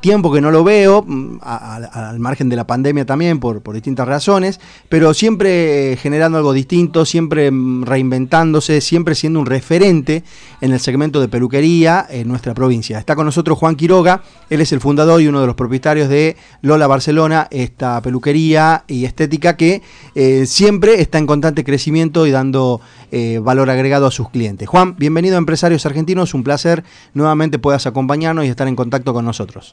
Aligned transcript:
tiempo 0.00 0.32
que 0.32 0.40
no 0.40 0.52
lo 0.52 0.62
veo, 0.62 1.02
mm, 1.04 1.38
al 1.42 2.20
margen 2.20 2.48
de 2.48 2.54
la 2.54 2.64
pandemia 2.64 3.04
también, 3.04 3.40
por, 3.40 3.60
distintas 3.72 4.06
razones, 4.06 4.60
pero 4.88 5.12
siempre 5.14 5.98
generando 6.00 6.38
algo 6.38 6.52
distinto, 6.52 7.04
siempre 7.04 7.50
mm, 7.50 7.82
reinventándose, 7.82 8.80
siempre 8.80 9.16
siendo 9.16 9.40
un 9.40 9.46
referente 9.46 10.22
en 10.60 10.72
el 10.72 10.78
segmento 10.78 11.20
de 11.20 11.26
peluquería 11.26 12.06
en 12.08 12.28
nuestra 12.28 12.54
provincia. 12.54 13.00
Está 13.00 13.16
con 13.16 13.26
nosotros 13.26 13.58
Juan 13.58 13.74
Quiroga, 13.74 14.22
él 14.48 14.60
es 14.60 14.70
el 14.70 14.78
fundador 14.78 15.20
y 15.20 15.26
uno 15.26 15.40
de 15.40 15.48
los 15.48 15.56
propietarios 15.56 16.08
de 16.08 16.36
Lola 16.62 16.86
Barcelona, 16.86 17.48
esta 17.50 18.00
peluquería 18.00 18.84
y 18.86 19.06
estética 19.06 19.56
que 19.56 19.82
eh, 20.14 20.46
siempre 20.46 21.00
está 21.00 21.18
en 21.18 21.26
constante 21.26 21.64
crecimiento 21.64 22.28
y 22.28 22.30
dando 22.30 22.80
eh, 23.10 23.40
valor 23.42 23.70
agregado 23.70 24.06
a 24.06 24.12
sus 24.12 24.30
clientes. 24.30 24.68
Juan, 24.68 24.94
bienvenido 24.96 25.34
a 25.34 25.38
Empresarios 25.38 25.84
Argentinos, 25.84 26.32
un 26.32 26.44
placer 26.44 26.84
nuevamente 27.12 27.58
puedas 27.58 27.88
acompañarnos 27.88 28.44
y 28.44 28.48
estar 28.48 28.68
en 28.68 28.76
contacto 28.76 29.12
con 29.12 29.24
nosotros. 29.24 29.63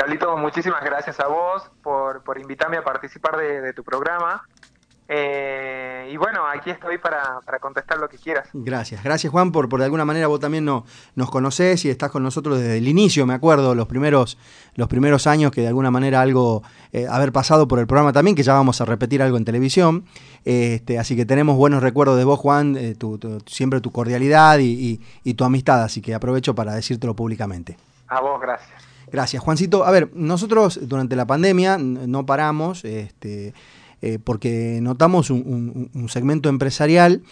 Carlito, 0.00 0.34
muchísimas 0.38 0.82
gracias 0.82 1.20
a 1.20 1.28
vos 1.28 1.70
por, 1.82 2.22
invitarme 2.40 2.78
a 2.78 2.82
participar 2.82 3.36
de, 3.36 3.74
tu 3.74 3.84
programa. 3.84 4.42
Eh, 5.06 6.08
y 6.10 6.16
bueno, 6.16 6.46
aquí 6.46 6.70
estoy 6.70 6.96
para, 6.96 7.38
contestar 7.60 7.98
lo 7.98 8.08
que 8.08 8.16
quieras. 8.16 8.48
Gracias, 8.54 9.04
gracias 9.04 9.30
Juan, 9.30 9.52
por, 9.52 9.68
por 9.68 9.80
de 9.80 9.84
alguna 9.84 10.06
manera 10.06 10.26
vos 10.26 10.40
también 10.40 10.64
no, 10.64 10.86
nos 11.16 11.30
conocés 11.30 11.84
y 11.84 11.90
estás 11.90 12.10
con 12.10 12.22
nosotros 12.22 12.58
desde 12.58 12.78
el 12.78 12.88
inicio, 12.88 13.26
me 13.26 13.34
acuerdo, 13.34 13.74
los 13.74 13.88
primeros, 13.88 14.38
los 14.74 14.88
primeros 14.88 15.26
años 15.26 15.52
que 15.52 15.60
de 15.60 15.68
alguna 15.68 15.90
manera 15.90 16.22
algo, 16.22 16.62
eh, 16.92 17.06
haber 17.06 17.30
pasado 17.30 17.68
por 17.68 17.78
el 17.78 17.86
programa 17.86 18.14
también, 18.14 18.34
que 18.34 18.42
ya 18.42 18.54
vamos 18.54 18.80
a 18.80 18.86
repetir 18.86 19.22
algo 19.22 19.36
en 19.36 19.44
televisión. 19.44 20.06
Este, 20.46 20.98
así 20.98 21.14
que 21.14 21.26
tenemos 21.26 21.58
buenos 21.58 21.82
recuerdos 21.82 22.16
de 22.16 22.24
vos, 22.24 22.38
Juan, 22.38 22.74
eh, 22.78 22.96
siempre 23.44 23.82
tu 23.82 23.92
cordialidad 23.92 24.60
y 24.60 25.34
tu 25.34 25.44
amistad, 25.44 25.82
así 25.82 26.00
que 26.00 26.14
aprovecho 26.14 26.54
para 26.54 26.72
decírtelo 26.72 27.14
públicamente. 27.14 27.76
A 28.08 28.22
vos, 28.22 28.40
gracias. 28.40 28.89
Gracias, 29.12 29.42
Juancito. 29.42 29.84
A 29.84 29.90
ver, 29.90 30.10
nosotros 30.14 30.78
durante 30.82 31.16
la 31.16 31.26
pandemia 31.26 31.78
no 31.78 32.26
paramos 32.26 32.84
este, 32.84 33.54
eh, 34.02 34.18
porque 34.22 34.78
notamos 34.80 35.30
un, 35.30 35.90
segmento 36.08 36.48
empresarial 36.48 37.22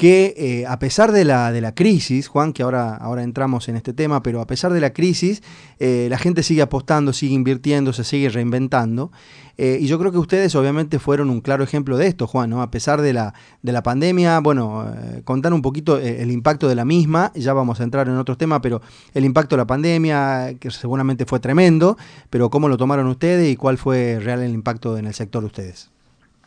que 0.00 0.32
eh, 0.38 0.66
a 0.66 0.78
pesar 0.78 1.12
de 1.12 1.26
la, 1.26 1.52
de 1.52 1.60
la 1.60 1.74
crisis, 1.74 2.26
Juan, 2.26 2.54
que 2.54 2.62
ahora, 2.62 2.96
ahora 2.96 3.22
entramos 3.22 3.68
en 3.68 3.76
este 3.76 3.92
tema, 3.92 4.22
pero 4.22 4.40
a 4.40 4.46
pesar 4.46 4.72
de 4.72 4.80
la 4.80 4.94
crisis, 4.94 5.42
eh, 5.78 6.06
la 6.08 6.16
gente 6.16 6.42
sigue 6.42 6.62
apostando, 6.62 7.12
sigue 7.12 7.34
invirtiendo, 7.34 7.92
se 7.92 8.02
sigue 8.04 8.30
reinventando. 8.30 9.12
Eh, 9.58 9.76
y 9.78 9.88
yo 9.88 9.98
creo 9.98 10.10
que 10.10 10.16
ustedes 10.16 10.54
obviamente 10.54 10.98
fueron 10.98 11.28
un 11.28 11.42
claro 11.42 11.62
ejemplo 11.64 11.98
de 11.98 12.06
esto, 12.06 12.26
Juan, 12.26 12.48
¿no? 12.48 12.62
A 12.62 12.70
pesar 12.70 13.02
de 13.02 13.12
la, 13.12 13.34
de 13.60 13.72
la 13.72 13.82
pandemia, 13.82 14.40
bueno, 14.40 14.90
contar 15.24 15.52
un 15.52 15.60
poquito 15.60 15.98
el 15.98 16.30
impacto 16.30 16.66
de 16.66 16.76
la 16.76 16.86
misma, 16.86 17.30
ya 17.34 17.52
vamos 17.52 17.78
a 17.80 17.84
entrar 17.84 18.08
en 18.08 18.16
otros 18.16 18.38
temas, 18.38 18.60
pero 18.62 18.80
el 19.12 19.26
impacto 19.26 19.56
de 19.56 19.58
la 19.58 19.66
pandemia, 19.66 20.54
que 20.58 20.70
seguramente 20.70 21.26
fue 21.26 21.40
tremendo, 21.40 21.98
pero 22.30 22.48
¿cómo 22.48 22.70
lo 22.70 22.78
tomaron 22.78 23.06
ustedes 23.08 23.52
y 23.52 23.56
cuál 23.56 23.76
fue 23.76 24.18
real 24.18 24.40
el 24.40 24.54
impacto 24.54 24.96
en 24.96 25.08
el 25.08 25.12
sector 25.12 25.42
de 25.42 25.46
ustedes? 25.48 25.90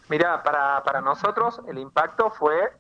Mira, 0.09 0.43
para, 0.43 0.83
para 0.83 1.01
nosotros 1.01 1.61
el 1.67 1.77
impacto 1.77 2.29
fue 2.31 2.71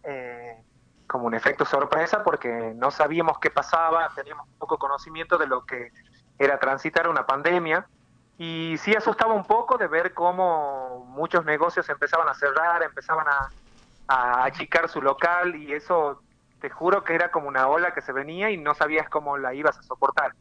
como 1.07 1.27
un 1.27 1.33
efecto 1.33 1.65
sorpresa 1.65 2.23
porque 2.23 2.73
no 2.75 2.91
sabíamos 2.91 3.37
qué 3.39 3.49
pasaba, 3.49 4.09
teníamos 4.15 4.47
poco 4.57 4.77
conocimiento 4.77 5.37
de 5.37 5.47
lo 5.47 5.65
que 5.65 5.91
era 6.39 6.59
transitar 6.59 7.07
una 7.07 7.25
pandemia 7.25 7.87
y 8.37 8.75
sí 8.79 8.95
asustaba 8.95 9.33
un 9.33 9.45
poco 9.45 9.77
de 9.77 9.87
ver 9.87 10.13
cómo 10.13 11.05
muchos 11.07 11.45
negocios 11.45 11.87
empezaban 11.89 12.27
a 12.27 12.33
cerrar, 12.33 12.81
empezaban 12.83 13.27
a, 13.27 13.49
achicar 14.07 14.89
su 14.89 15.01
local 15.01 15.55
y 15.55 15.73
eso 15.73 16.21
te 16.59 16.69
juro 16.69 17.03
que 17.03 17.15
era 17.15 17.31
como 17.31 17.47
una 17.47 17.67
ola 17.67 17.93
que 17.93 18.01
se 18.01 18.11
venía 18.11 18.51
y 18.51 18.57
no 18.57 18.75
sabías 18.75 19.09
cómo 19.09 19.37
la 19.37 19.53
ibas 19.53 19.77
a 19.79 19.83
soportar. 19.83 20.35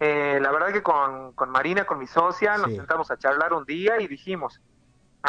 Eh, 0.00 0.38
la 0.40 0.50
verdad 0.50 0.72
que 0.72 0.82
con, 0.82 1.34
Marina, 1.48 1.84
con 1.84 1.98
mi 1.98 2.06
socia, 2.06 2.56
nos 2.56 2.72
sentamos 2.72 3.10
a 3.10 3.18
charlar 3.18 3.52
un 3.52 3.64
día 3.64 4.00
y 4.00 4.08
dijimos, 4.08 4.60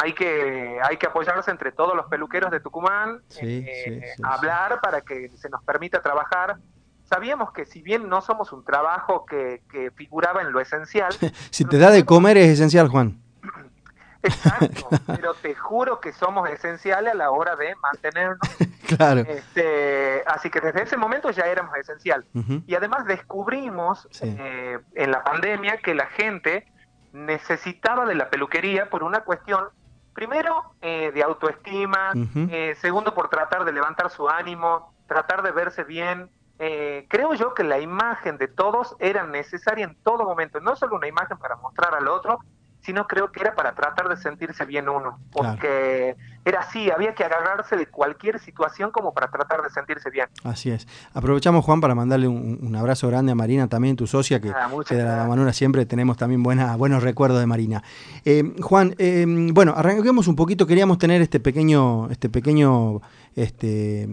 hay 0.01 0.13
que, 0.13 0.79
hay 0.81 0.97
que 0.97 1.07
apoyarse 1.07 1.51
entre 1.51 1.71
todos 1.71 1.95
los 1.95 2.05
peluqueros 2.07 2.51
de 2.51 2.59
Tucumán, 2.59 3.21
eh, 3.41 4.13
hablar 4.23 4.79
para 4.81 5.01
que 5.01 5.31
se 5.35 5.49
nos 5.49 5.63
permita 5.63 6.01
trabajar. 6.01 6.57
Sabíamos 7.03 7.51
que 7.51 7.65
si 7.65 7.81
bien 7.81 8.09
no 8.09 8.21
somos 8.21 8.51
un 8.51 8.63
trabajo 8.63 9.25
que, 9.25 9.61
figuraba 9.95 10.41
en 10.41 10.51
lo 10.51 10.59
esencial... 10.59 11.13
si 11.51 11.65
te 11.65 11.77
da 11.77 11.89
de 11.89 12.05
comer 12.05 12.37
es 12.37 12.49
esencial, 12.49 12.89
Juan. 12.89 13.19
Exacto, 14.21 14.89
pero 15.07 15.33
te 15.35 15.55
juro 15.55 15.99
que 15.99 16.11
somos 16.11 16.49
esenciales 16.49 17.13
a 17.13 17.15
la 17.15 17.31
hora 17.31 17.55
de 17.55 17.75
mantenernos. 17.75 18.39
claro. 18.97 19.21
Este, 19.21 20.23
así 20.27 20.49
que 20.49 20.59
desde 20.59 20.83
ese 20.83 20.97
momento 20.97 21.31
ya 21.31 21.45
éramos 21.45 21.75
esencial. 21.77 22.25
Y 22.65 22.75
además 22.75 23.05
descubrimos 23.05 24.07
eh, 24.21 24.79
en 24.95 25.11
la 25.11 25.23
pandemia 25.23 25.77
que 25.77 25.95
la 25.95 26.07
gente 26.07 26.67
necesitaba 27.13 28.05
de 28.05 28.15
la 28.15 28.29
peluquería 28.29 28.89
por 28.89 29.03
una 29.03 29.21
cuestión 29.21 29.65
primero, 30.17 30.73
eh, 30.81 31.11
de 31.13 31.21
autoestima, 31.21 32.11
eh, 32.49 32.73
segundo, 32.81 33.13
por 33.13 33.29
tratar 33.29 33.65
de 33.65 33.71
levantar 33.71 34.09
su 34.09 34.27
ánimo, 34.27 34.91
tratar 35.05 35.43
de 35.43 35.51
verse 35.51 35.83
bien. 35.83 36.31
Eh, 36.57 37.05
creo 37.07 37.35
yo 37.35 37.53
que 37.53 37.63
la 37.63 37.79
imagen 37.79 38.39
de 38.39 38.47
todos 38.47 38.95
era 38.97 39.27
necesaria 39.27 39.85
en 39.85 39.93
todo 40.01 40.23
momento, 40.23 40.59
no 40.59 40.75
solo 40.75 40.95
una 40.95 41.07
imagen 41.07 41.37
para 41.37 41.55
mostrar 41.57 41.93
al 41.93 42.07
otro, 42.07 42.39
sino 42.87 43.05
creo 43.05 43.33
que 43.33 43.41
era 43.41 43.53
para 43.53 43.75
tratar 43.75 44.07
de 44.07 44.15
sentirse 44.15 44.63
bien 44.63 44.87
uno, 44.87 45.19
porque 45.33 46.15
era 46.45 46.61
así, 46.61 46.89
había 46.89 47.13
que 47.13 47.25
agarrarse 47.25 47.75
de 47.75 47.87
cualquier 47.87 48.39
situación 48.39 48.91
como 48.91 49.13
para 49.13 49.29
tratar 49.29 49.61
de 49.61 49.69
sentirse 49.69 50.09
bien. 50.09 50.27
Así 50.45 50.71
es. 50.71 50.87
Aprovechamos, 51.13 51.65
Juan, 51.65 51.81
para 51.81 51.95
mandarle 51.95 52.29
un, 52.29 52.73
abrazo 52.77 53.09
grande 53.09 53.33
a 53.33 53.35
Marina, 53.35 53.67
también 53.67 53.97
tu 53.97 54.07
socia, 54.07 54.39
que, 54.39 54.51
ah, 54.51 54.69
de 54.89 55.03
la 55.03 55.25
manura 55.25 55.51
siempre 55.51 55.85
tenemos 55.85 56.15
también 56.15 56.43
buena, 56.43 56.77
buenos 56.77 57.03
recuerdos 57.03 57.41
de 57.41 57.45
Marina. 57.45 57.83
Eh, 58.23 58.55
Juan, 58.61 58.95
eh, 58.99 59.25
bueno, 59.27 59.73
arranquemos 59.75 60.29
un 60.29 60.37
poquito, 60.37 60.65
queríamos 60.65 60.97
tener 60.97 61.21
este 61.21 61.41
pequeño, 61.41 62.09
este 62.09 62.29
pequeño 62.29 63.01
este 63.37 64.09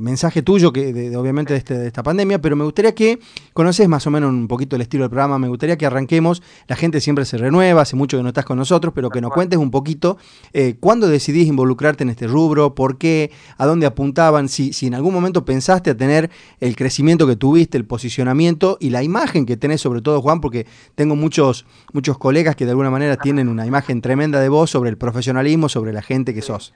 mensaje 0.00 0.42
tuyo, 0.42 0.72
que 0.72 0.92
de, 0.92 1.16
obviamente 1.16 1.54
de, 1.54 1.58
este, 1.58 1.76
de, 1.76 1.88
esta 1.88 2.04
pandemia, 2.04 2.40
pero 2.40 2.54
me 2.54 2.62
gustaría 2.62 2.94
que 2.94 3.18
conoces 3.52 3.88
más 3.88 4.06
o 4.06 4.12
menos 4.12 4.30
un 4.30 4.46
poquito 4.46 4.76
el 4.76 4.82
estilo 4.82 5.02
del 5.02 5.10
programa, 5.10 5.40
me 5.40 5.48
gustaría 5.48 5.76
que 5.76 5.86
arranquemos, 5.86 6.40
la 6.68 6.76
gente 6.76 7.00
siempre 7.00 7.24
se 7.24 7.36
renueva, 7.36 7.82
hace 7.82 7.96
mucho 7.96 8.16
que 8.16 8.22
no 8.22 8.28
estás 8.28 8.44
con 8.44 8.56
nosotros, 8.56 8.94
pero 8.94 9.10
que 9.10 9.20
nos 9.20 9.32
cuentes 9.32 9.58
un 9.58 9.72
poquito 9.72 10.18
eh, 10.52 10.76
cuándo 10.78 11.08
decidís 11.08 11.48
involucrarte 11.48 12.04
en 12.04 12.10
este 12.10 12.28
rubro, 12.28 12.76
por 12.76 12.96
qué, 12.96 13.32
a 13.58 13.66
dónde 13.66 13.86
apuntaban, 13.86 14.48
si, 14.48 14.72
si 14.72 14.86
en 14.86 14.94
algún 14.94 15.12
momento 15.12 15.44
pensaste 15.44 15.90
a 15.90 15.96
tener 15.96 16.30
el 16.60 16.76
crecimiento 16.76 17.26
que 17.26 17.34
tuviste, 17.34 17.76
el 17.76 17.86
posicionamiento 17.86 18.78
y 18.80 18.90
la 18.90 19.02
imagen 19.02 19.46
que 19.46 19.56
tenés 19.56 19.80
sobre 19.80 20.00
todo, 20.00 20.22
Juan, 20.22 20.40
porque 20.40 20.66
tengo 20.94 21.16
muchos, 21.16 21.66
muchos 21.92 22.18
colegas 22.18 22.54
que 22.54 22.66
de 22.66 22.70
alguna 22.70 22.90
manera 22.90 23.16
tienen 23.16 23.48
una 23.48 23.66
imagen 23.66 24.00
tremenda 24.00 24.40
de 24.40 24.48
vos 24.48 24.70
sobre 24.70 24.90
el 24.90 24.96
profesionalismo, 24.96 25.68
sobre 25.68 25.92
la 25.92 26.02
gente 26.02 26.32
que 26.32 26.42
sos. 26.42 26.72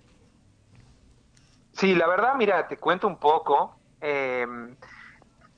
Sí, 1.75 1.95
la 1.95 2.07
verdad, 2.07 2.35
mira, 2.37 2.67
te 2.69 2.77
cuento 2.77 3.07
un 3.07 3.19
poco. 3.19 3.77
Em, 4.01 4.77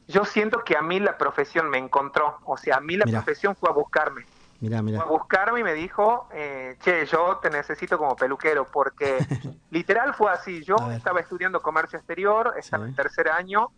yo 0.09 0.25
siento 0.25 0.65
que 0.65 0.77
a 0.77 0.83
mí 0.83 1.01
la 1.01 1.19
profesión 1.19 1.69
me 1.69 1.79
encontró, 1.79 2.39
o 2.45 2.57
sea, 2.57 2.77
a 2.77 2.81
mí 2.81 2.97
la 2.97 3.07
profesión 3.07 3.55
fue 3.57 3.69
a 3.69 3.73
buscarme. 3.73 4.25
Mira, 4.61 4.81
mira. 4.81 4.99
Fue 4.99 5.07
a 5.07 5.11
buscarme 5.11 5.61
y 5.61 5.65
me 5.65 5.75
dijo, 5.75 6.29
eh, 6.33 6.77
che, 6.81 7.05
yo 7.07 7.39
te 7.43 7.51
necesito 7.51 7.99
como 7.99 8.17
peluquero, 8.17 8.67
porque 8.67 9.19
literal 9.71 10.15
fue 10.15 10.33
así. 10.33 10.63
Yo 10.65 10.77
estaba 10.93 11.21
estudiando 11.21 11.61
comercio 11.61 11.99
exterior, 11.99 12.55
estaba 12.57 12.87
en 12.87 12.95
tercer 12.95 13.29
año, 13.29 13.71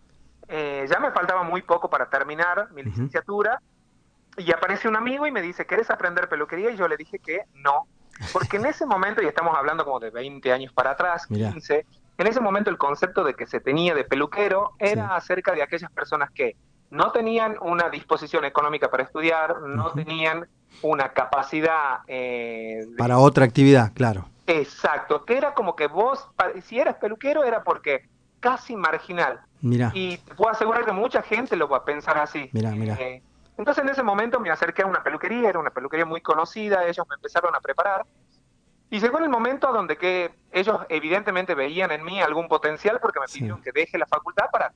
eh, 0.46 0.86
ya 0.88 1.00
me 1.00 1.10
faltaba 1.10 1.42
muy 1.42 1.62
poco 1.62 1.90
para 1.90 2.08
terminar 2.08 2.70
mi 2.72 2.82
licenciatura, 2.82 3.60
y 4.36 4.52
aparece 4.52 4.86
un 4.86 4.96
amigo 4.96 5.26
y 5.26 5.32
me 5.32 5.42
dice, 5.42 5.66
¿querés 5.66 5.90
aprender 5.90 6.28
peluquería? 6.28 6.70
Y 6.70 6.76
yo 6.76 6.86
le 6.86 6.96
dije 6.96 7.18
que 7.18 7.42
no, 7.54 7.88
porque 8.32 8.58
en 8.58 8.66
ese 8.66 8.86
momento, 8.86 9.20
y 9.20 9.26
estamos 9.26 9.56
hablando 9.56 9.84
como 9.84 9.98
de 9.98 10.10
20 10.10 10.52
años 10.52 10.72
para 10.72 10.92
atrás, 10.92 11.26
15, 11.26 11.84
en 12.18 12.26
ese 12.26 12.40
momento 12.40 12.68
el 12.68 12.76
concepto 12.76 13.22
de 13.22 13.34
que 13.34 13.46
se 13.46 13.60
tenía 13.60 13.94
de 13.94 14.04
peluquero 14.04 14.72
era 14.78 15.14
acerca 15.14 15.52
de 15.52 15.62
aquellas 15.62 15.90
personas 15.92 16.30
que 16.32 16.56
no 16.90 17.12
tenían 17.12 17.56
una 17.60 17.88
disposición 17.90 18.44
económica 18.44 18.90
para 18.90 19.04
estudiar, 19.04 19.60
no 19.62 19.92
tenían 19.92 20.48
una 20.82 21.12
capacidad... 21.12 22.00
Eh, 22.08 22.86
para 22.96 23.18
otra 23.18 23.44
actividad, 23.44 23.92
claro. 23.94 24.24
Exacto, 24.46 25.24
que 25.24 25.36
era 25.36 25.54
como 25.54 25.76
que 25.76 25.86
vos, 25.86 26.26
si 26.64 26.80
eras 26.80 26.96
peluquero 26.96 27.44
era 27.44 27.62
porque 27.62 28.08
casi 28.40 28.74
marginal. 28.74 29.40
Mira. 29.60 29.92
Y 29.94 30.18
te 30.18 30.34
puedo 30.34 30.50
asegurar 30.50 30.84
que 30.84 30.92
mucha 30.92 31.22
gente 31.22 31.54
lo 31.56 31.68
va 31.68 31.78
a 31.78 31.84
pensar 31.84 32.18
así. 32.18 32.48
Mira, 32.52 32.70
mira. 32.72 32.94
Eh, 32.94 33.22
entonces 33.58 33.84
en 33.84 33.90
ese 33.90 34.02
momento 34.02 34.40
me 34.40 34.50
acerqué 34.50 34.82
a 34.82 34.86
una 34.86 35.02
peluquería, 35.02 35.50
era 35.50 35.58
una 35.58 35.70
peluquería 35.70 36.06
muy 36.06 36.20
conocida, 36.20 36.86
ellos 36.86 37.06
me 37.08 37.16
empezaron 37.16 37.54
a 37.54 37.60
preparar 37.60 38.06
y 38.90 39.00
llegó 39.00 39.18
en 39.18 39.24
el 39.24 39.30
momento 39.30 39.70
donde 39.72 39.96
que 39.98 40.30
ellos 40.50 40.78
evidentemente 40.88 41.54
veían 41.54 41.90
en 41.90 42.04
mí 42.04 42.22
algún 42.22 42.48
potencial 42.48 42.98
porque 43.00 43.20
me 43.20 43.26
pidieron 43.26 43.60
que 43.60 43.70
deje 43.70 43.98
la 43.98 44.06
facultad 44.06 44.46
para, 44.50 44.72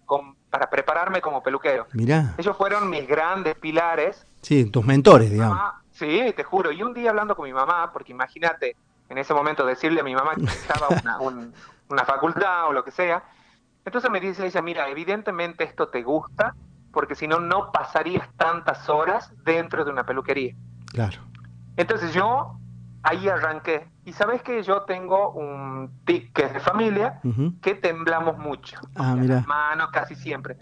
para 0.50 0.68
prepararme 0.68 1.22
como 1.22 1.42
peluquero. 1.42 1.86
Mira. 1.92 2.34
Ellos 2.36 2.56
fueron 2.56 2.90
mis 2.90 3.06
grandes 3.08 3.54
pilares. 3.54 4.26
Sí, 4.42 4.66
tus 4.66 4.84
mentores, 4.84 5.30
digamos. 5.30 5.58
sí, 5.92 6.32
te 6.36 6.44
juro. 6.44 6.72
Y 6.72 6.82
un 6.82 6.92
día 6.92 7.10
hablando 7.10 7.34
con 7.34 7.46
mi 7.46 7.54
mamá, 7.54 7.90
porque 7.92 8.12
imagínate 8.12 8.76
en 9.08 9.16
ese 9.16 9.32
momento 9.32 9.64
decirle 9.64 10.00
a 10.00 10.04
mi 10.04 10.14
mamá 10.14 10.34
que 10.34 10.44
estaba 10.44 10.88
una, 11.20 11.52
una 11.88 12.04
facultad 12.04 12.68
o 12.68 12.72
lo 12.72 12.84
que 12.84 12.90
sea. 12.90 13.24
Entonces 13.84 14.10
me 14.10 14.20
dice 14.20 14.46
ella, 14.46 14.60
mira, 14.60 14.88
evidentemente 14.88 15.64
esto 15.64 15.88
te 15.88 16.02
gusta, 16.02 16.54
porque 16.92 17.14
si 17.14 17.26
no, 17.26 17.40
no 17.40 17.72
pasarías 17.72 18.28
tantas 18.36 18.90
horas 18.90 19.32
dentro 19.42 19.86
de 19.86 19.90
una 19.90 20.04
peluquería. 20.04 20.54
Claro. 20.92 21.18
Entonces 21.76 22.12
yo 22.12 22.58
ahí 23.02 23.28
arranqué. 23.28 23.88
Y 24.04 24.12
sabes 24.12 24.42
que 24.42 24.62
yo 24.62 24.82
tengo 24.82 25.30
un 25.30 26.02
tic 26.04 26.32
que 26.32 26.44
es 26.44 26.52
de 26.52 26.60
familia, 26.60 27.20
que 27.60 27.74
temblamos 27.74 28.38
mucho. 28.38 28.78
Ah, 28.96 29.14
mira. 29.16 29.44
Mano 29.46 29.90
casi 29.92 30.14
siempre. 30.14 30.56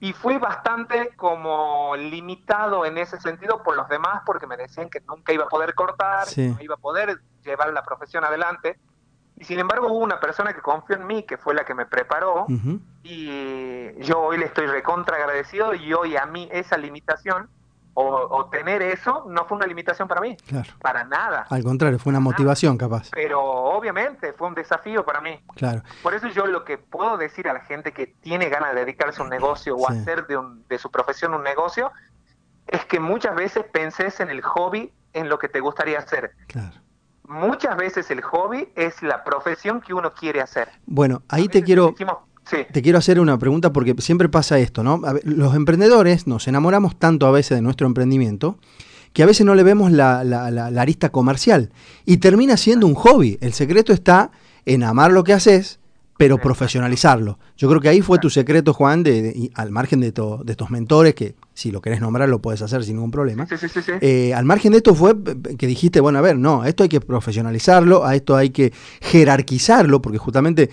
Y 0.00 0.12
fui 0.12 0.36
bastante 0.36 1.10
como 1.16 1.94
limitado 1.96 2.84
en 2.84 2.98
ese 2.98 3.20
sentido 3.20 3.62
por 3.62 3.76
los 3.76 3.88
demás, 3.88 4.22
porque 4.26 4.46
me 4.46 4.56
decían 4.56 4.90
que 4.90 5.00
nunca 5.00 5.32
iba 5.32 5.44
a 5.44 5.48
poder 5.48 5.74
cortar, 5.74 6.26
que 6.26 6.48
no 6.48 6.60
iba 6.60 6.74
a 6.74 6.78
poder 6.78 7.20
llevar 7.44 7.72
la 7.72 7.84
profesión 7.84 8.24
adelante. 8.24 8.78
Y 9.36 9.44
sin 9.44 9.58
embargo 9.58 9.88
hubo 9.88 9.98
una 9.98 10.20
persona 10.20 10.52
que 10.52 10.60
confió 10.60 10.96
en 10.96 11.06
mí, 11.06 11.22
que 11.22 11.36
fue 11.36 11.54
la 11.54 11.64
que 11.64 11.74
me 11.74 11.86
preparó, 11.86 12.46
y 13.02 13.92
yo 14.00 14.20
hoy 14.20 14.38
le 14.38 14.46
estoy 14.46 14.66
recontra 14.66 15.16
agradecido 15.16 15.74
y 15.74 15.92
hoy 15.94 16.16
a 16.16 16.26
mí 16.26 16.48
esa 16.52 16.76
limitación 16.76 17.48
o, 17.94 18.48
tener 18.50 18.82
eso 18.82 19.26
no 19.28 19.44
fue 19.44 19.56
una 19.56 19.66
limitación 19.66 20.08
para 20.08 20.20
mí, 20.20 20.36
claro. 20.46 20.70
para 20.80 21.04
nada. 21.04 21.46
Al 21.48 21.62
contrario, 21.62 21.98
fue 21.98 22.10
una 22.10 22.20
motivación 22.20 22.78
capaz. 22.78 23.10
Pero 23.12 23.42
obviamente 23.42 24.32
fue 24.32 24.48
un 24.48 24.54
desafío 24.54 25.04
para 25.04 25.20
mí. 25.20 25.40
Claro. 25.56 25.82
Por 26.02 26.14
eso 26.14 26.28
yo 26.28 26.46
lo 26.46 26.64
que 26.64 26.78
puedo 26.78 27.16
decir 27.16 27.48
a 27.48 27.52
la 27.52 27.60
gente 27.60 27.92
que 27.92 28.06
tiene 28.06 28.48
ganas 28.48 28.74
de 28.74 28.80
dedicarse 28.80 29.20
a 29.20 29.24
un 29.24 29.30
negocio 29.30 29.76
o 29.76 29.88
hacer 29.88 30.26
de, 30.26 30.38
de 30.68 30.78
su 30.78 30.90
profesión 30.90 31.34
un 31.34 31.42
negocio, 31.42 31.92
es 32.66 32.84
que 32.86 33.00
muchas 33.00 33.34
veces 33.34 33.64
penses 33.72 34.20
en 34.20 34.30
el 34.30 34.42
hobby, 34.42 34.92
en 35.12 35.28
lo 35.28 35.38
que 35.38 35.48
te 35.48 35.60
gustaría 35.60 35.98
hacer. 35.98 36.32
Claro 36.46 36.82
muchas 37.32 37.76
veces 37.76 38.10
el 38.10 38.20
hobby 38.20 38.68
es 38.74 39.02
la 39.02 39.24
profesión 39.24 39.80
que 39.80 39.94
uno 39.94 40.12
quiere 40.12 40.40
hacer. 40.40 40.68
Bueno, 40.86 41.22
ahí 41.28 41.48
te 41.48 41.62
quiero, 41.62 41.94
te 42.50 42.82
quiero 42.82 42.98
hacer 42.98 43.20
una 43.20 43.38
pregunta 43.38 43.72
porque 43.72 43.94
siempre 43.98 44.28
pasa 44.28 44.58
esto, 44.58 44.82
¿no? 44.82 45.00
los 45.24 45.54
emprendedores 45.54 46.26
nos 46.26 46.48
enamoramos 46.48 46.96
tanto 46.98 47.26
a 47.26 47.30
veces 47.30 47.56
de 47.56 47.62
nuestro 47.62 47.86
emprendimiento 47.86 48.58
que 49.12 49.22
a 49.22 49.26
veces 49.26 49.46
no 49.46 49.54
le 49.54 49.62
vemos 49.62 49.92
la, 49.92 50.24
la, 50.24 50.66
arista 50.80 51.10
comercial 51.10 51.70
y 52.06 52.16
termina 52.16 52.56
siendo 52.56 52.86
un 52.86 52.94
hobby. 52.94 53.38
El 53.40 53.52
secreto 53.52 53.92
está 53.92 54.30
en 54.64 54.82
amar 54.82 55.12
lo 55.12 55.22
que 55.22 55.34
haces, 55.34 55.80
pero 56.16 56.38
profesionalizarlo. 56.38 57.38
Yo 57.56 57.68
creo 57.68 57.80
que 57.80 57.88
ahí 57.88 58.00
fue 58.00 58.18
tu 58.18 58.30
secreto, 58.30 58.72
Juan, 58.72 59.02
de, 59.02 59.50
al 59.54 59.70
margen 59.70 60.00
de, 60.00 60.12
de 60.12 60.52
estos 60.52 60.70
mentores 60.70 61.14
que 61.14 61.34
si 61.54 61.70
lo 61.70 61.80
querés 61.80 62.00
nombrar 62.00 62.28
lo 62.28 62.40
puedes 62.40 62.62
hacer 62.62 62.82
sin 62.84 62.96
ningún 62.96 63.10
problema. 63.10 63.46
Sí, 63.46 63.56
sí, 63.56 63.68
sí, 63.68 63.92
eh, 64.00 64.34
al 64.34 64.44
margen 64.44 64.72
de 64.72 64.78
esto 64.78 64.94
fue 64.94 65.14
que 65.58 65.66
dijiste, 65.66 66.00
bueno, 66.00 66.18
a 66.18 66.22
ver, 66.22 66.36
no, 66.36 66.64
esto 66.64 66.82
hay 66.82 66.88
que 66.88 67.00
profesionalizarlo, 67.00 68.04
a 68.04 68.14
esto 68.14 68.36
hay 68.36 68.50
que 68.50 68.72
jerarquizarlo, 69.00 70.00
porque 70.00 70.18
justamente 70.18 70.70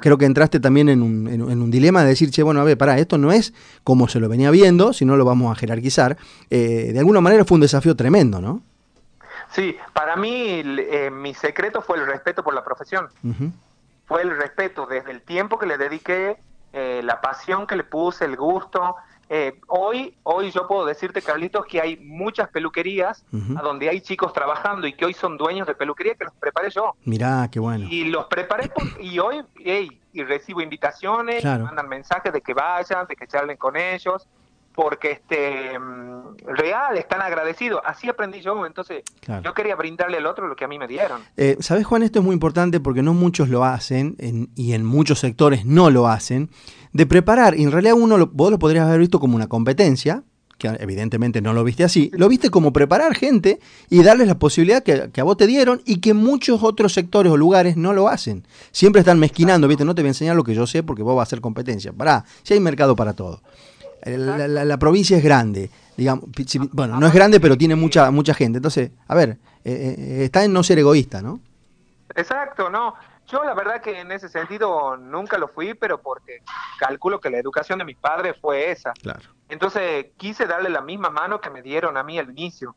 creo 0.00 0.18
que 0.18 0.26
entraste 0.26 0.60
también 0.60 0.88
en 0.88 1.02
un, 1.02 1.26
en, 1.28 1.42
un, 1.42 1.70
dilema 1.70 2.02
de 2.02 2.10
decir, 2.10 2.30
che, 2.30 2.42
bueno, 2.42 2.60
a 2.60 2.64
ver, 2.64 2.78
para, 2.78 2.98
esto 2.98 3.18
no 3.18 3.32
es 3.32 3.52
como 3.82 4.08
se 4.08 4.20
lo 4.20 4.28
venía 4.28 4.50
viendo, 4.50 4.92
sino 4.92 5.16
lo 5.16 5.24
vamos 5.24 5.50
a 5.50 5.58
jerarquizar. 5.58 6.16
Eh, 6.48 6.90
de 6.92 6.98
alguna 6.98 7.20
manera 7.20 7.44
fue 7.44 7.56
un 7.56 7.62
desafío 7.62 7.96
tremendo, 7.96 8.40
¿no? 8.40 8.62
Sí, 9.50 9.76
para 9.92 10.14
mí 10.14 10.62
eh, 10.64 11.10
mi 11.10 11.34
secreto 11.34 11.82
fue 11.82 11.98
el 11.98 12.06
respeto 12.06 12.44
por 12.44 12.54
la 12.54 12.62
profesión. 12.62 13.08
Fue 14.06 14.22
el 14.22 14.36
respeto 14.36 14.86
desde 14.86 15.10
el 15.10 15.22
tiempo 15.22 15.58
que 15.58 15.66
le 15.66 15.76
dediqué, 15.76 16.36
la 16.72 17.20
pasión 17.20 17.66
que 17.66 17.74
le 17.74 17.82
puse, 17.82 18.24
el 18.24 18.36
gusto, 18.36 18.94
eh, 19.32 19.60
hoy, 19.68 20.12
hoy 20.24 20.50
yo 20.50 20.66
puedo 20.66 20.84
decirte, 20.84 21.22
Carlitos, 21.22 21.64
que 21.64 21.80
hay 21.80 21.96
muchas 21.98 22.48
peluquerías 22.48 23.24
a 23.56 23.62
donde 23.62 23.88
hay 23.88 24.00
chicos 24.00 24.32
trabajando 24.32 24.88
y 24.88 24.92
que 24.92 25.04
hoy 25.04 25.14
son 25.14 25.36
dueños 25.36 25.68
de 25.68 25.76
peluquería 25.76 26.16
que 26.16 26.24
los 26.24 26.34
preparé 26.34 26.68
yo. 26.70 26.96
Mirá, 27.04 27.48
qué 27.48 27.60
bueno. 27.60 27.86
Y 27.88 28.06
los 28.06 28.26
preparé 28.26 28.72
y 29.00 29.20
hoy 29.20 29.44
y 30.12 30.24
recibo 30.24 30.60
invitaciones, 30.62 31.44
me 31.44 31.58
mandan 31.60 31.88
mensajes 31.88 32.32
de 32.32 32.40
que 32.40 32.54
vayan, 32.54 33.06
de 33.06 33.14
que 33.14 33.28
charlen 33.28 33.56
con 33.56 33.76
ellos, 33.76 34.26
porque 34.74 35.12
este 35.12 35.78
mm, 35.78 36.36
real 36.46 36.96
están 36.98 37.22
agradecidos. 37.22 37.80
Así 37.84 38.08
aprendí 38.08 38.40
yo, 38.40 38.66
entonces 38.66 39.04
yo 39.44 39.54
quería 39.54 39.76
brindarle 39.76 40.16
al 40.16 40.26
otro 40.26 40.48
lo 40.48 40.56
que 40.56 40.64
a 40.64 40.68
mí 40.68 40.76
me 40.76 40.88
dieron. 40.88 41.22
Eh, 41.36 41.56
¿Sabes, 41.60 41.86
Juan? 41.86 42.02
Esto 42.02 42.18
es 42.18 42.24
muy 42.24 42.34
importante 42.34 42.80
porque 42.80 43.02
no 43.02 43.14
muchos 43.14 43.48
lo 43.48 43.62
hacen 43.62 44.16
y 44.56 44.72
en 44.72 44.84
muchos 44.84 45.20
sectores 45.20 45.64
no 45.64 45.90
lo 45.90 46.08
hacen 46.08 46.50
de 46.92 47.06
preparar, 47.06 47.58
y 47.58 47.62
en 47.62 47.72
realidad 47.72 47.94
uno 47.94 48.18
lo, 48.18 48.26
vos 48.28 48.50
lo 48.50 48.58
podrías 48.58 48.86
haber 48.86 49.00
visto 49.00 49.20
como 49.20 49.36
una 49.36 49.48
competencia, 49.48 50.24
que 50.60 50.68
evidentemente 50.78 51.40
no 51.40 51.52
lo 51.52 51.64
viste 51.64 51.82
así, 51.82 52.10
lo 52.14 52.28
viste 52.28 52.50
como 52.50 52.72
preparar 52.72 53.16
gente 53.16 53.58
y 53.88 54.04
darles 54.04 54.28
la 54.28 54.38
posibilidad 54.38 54.82
que, 54.82 55.20
a 55.20 55.24
vos 55.24 55.36
te 55.36 55.48
dieron 55.48 55.82
y 55.84 56.00
que 56.00 56.14
muchos 56.14 56.62
otros 56.62 56.92
sectores 56.92 57.32
o 57.32 57.36
lugares 57.36 57.76
no 57.76 57.92
lo 57.92 58.08
hacen. 58.08 58.46
Siempre 58.70 59.00
están 59.00 59.18
mezquinando, 59.18 59.66
viste, 59.66 59.84
no 59.84 59.94
te 59.94 60.02
voy 60.02 60.08
a 60.08 60.10
enseñar 60.10 60.36
lo 60.36 60.44
que 60.44 60.54
yo 60.54 60.66
sé 60.66 60.84
porque 60.84 61.02
vos 61.02 61.16
vas 61.16 61.22
a 61.22 61.28
hacer 61.28 61.40
competencia. 61.40 61.92
Pará, 61.92 62.24
si 62.42 62.54
hay 62.54 62.60
mercado 62.60 62.94
para 62.94 63.14
todo. 63.14 63.40
La, 64.04 64.78
provincia 64.78 65.16
es 65.16 65.24
grande, 65.24 65.70
digamos, 65.96 66.24
bueno, 66.72 66.98
no 66.98 67.06
es 67.06 67.12
grande, 67.12 67.38
pero 67.38 67.58
tiene 67.58 67.74
mucha 67.74 68.10
mucha 68.10 68.32
gente. 68.32 68.58
Entonces, 68.58 68.92
a 69.08 69.14
ver, 69.14 69.38
eh, 69.64 69.94
eh, 69.98 70.24
está 70.24 70.42
en 70.44 70.54
no 70.54 70.62
ser 70.62 70.78
egoísta, 70.78 71.20
¿no? 71.20 71.40
Exacto, 72.14 72.70
no. 72.70 72.94
Yo 73.30 73.44
la 73.44 73.54
verdad 73.54 73.80
que 73.80 74.00
en 74.00 74.10
ese 74.12 74.28
sentido 74.28 74.96
nunca 74.96 75.38
lo 75.38 75.48
fui, 75.48 75.74
pero 75.74 76.00
porque 76.00 76.42
calculo 76.78 77.20
que 77.20 77.30
la 77.30 77.38
educación 77.38 77.78
de 77.78 77.84
mis 77.84 77.96
padres 77.96 78.36
fue 78.40 78.70
esa. 78.70 78.92
Claro. 78.92 79.20
Entonces 79.48 80.06
quise 80.16 80.46
darle 80.46 80.68
la 80.68 80.80
misma 80.80 81.10
mano 81.10 81.40
que 81.40 81.50
me 81.50 81.62
dieron 81.62 81.96
a 81.96 82.02
mí 82.02 82.18
al 82.18 82.30
inicio. 82.30 82.74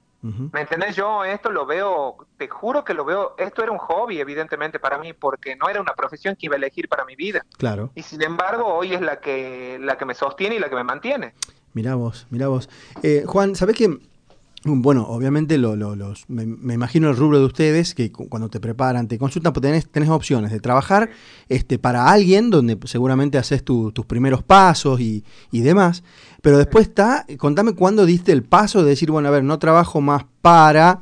¿Me 0.54 0.62
entendés? 0.62 0.96
Yo 0.96 1.26
esto 1.26 1.52
lo 1.52 1.66
veo, 1.66 2.16
te 2.38 2.48
juro 2.48 2.86
que 2.86 2.94
lo 2.94 3.04
veo, 3.04 3.36
esto 3.38 3.62
era 3.62 3.74
un 3.74 3.78
hobby 3.78 4.22
evidentemente 4.22 4.80
para 4.80 4.98
mí, 4.98 5.12
porque 5.12 5.58
no 5.58 5.68
era 5.68 5.82
una 5.82 5.94
profesión 5.96 6.38
que 6.38 6.46
iba 6.46 6.56
a 6.56 6.58
elegir 6.58 6.88
para 6.88 7.04
mi 7.04 7.18
vida. 7.18 7.46
Claro. 7.58 7.92
Y 7.94 8.04
sin 8.04 8.22
embargo 8.22 8.66
hoy 8.68 8.94
es 8.94 9.02
la 9.02 9.20
que, 9.20 9.78
la 9.82 9.98
que 9.98 10.06
me 10.06 10.14
sostiene 10.14 10.56
y 10.56 10.60
la 10.60 10.70
que 10.70 10.76
me 10.76 10.86
mantiene. 10.86 11.34
Mirá 11.74 11.96
vos, 11.96 12.26
mirá 12.30 12.48
vos. 12.48 12.70
Eh, 13.02 13.26
Juan, 13.28 13.54
¿sabés 13.56 13.76
qué? 13.76 13.98
Bueno, 14.66 15.06
obviamente 15.10 15.58
lo, 15.58 15.76
los, 15.76 16.30
me, 16.30 16.74
imagino 16.74 17.10
el 17.10 17.18
rubro 17.18 17.38
de 17.38 17.46
ustedes 17.46 17.94
que 17.94 18.14
cuando 18.14 18.50
te 18.50 18.62
preparan, 18.62 19.10
te 19.10 19.18
consultan, 19.18 19.52
pues 19.52 19.62
tenés, 19.62 19.90
tenés 19.90 20.08
opciones 20.08 20.52
de 20.52 20.62
trabajar 20.62 21.10
este, 21.50 21.78
para 21.78 22.10
alguien, 22.10 22.50
donde 22.50 22.78
seguramente 22.86 23.38
haces 23.38 23.66
tus 23.66 24.06
primeros 24.08 24.42
pasos 24.42 25.02
y, 25.02 25.26
y, 25.52 25.62
demás, 25.62 26.04
pero 26.42 26.58
después 26.58 26.88
está, 26.88 27.26
contame 27.38 27.74
cuándo 27.74 28.06
diste 28.06 28.32
el 28.32 28.44
paso 28.44 28.84
de 28.84 28.92
decir, 28.92 29.12
bueno, 29.12 29.28
a 29.28 29.32
ver, 29.32 29.44
no 29.44 29.60
trabajo 29.60 30.00
más 30.00 30.26
para 30.42 31.02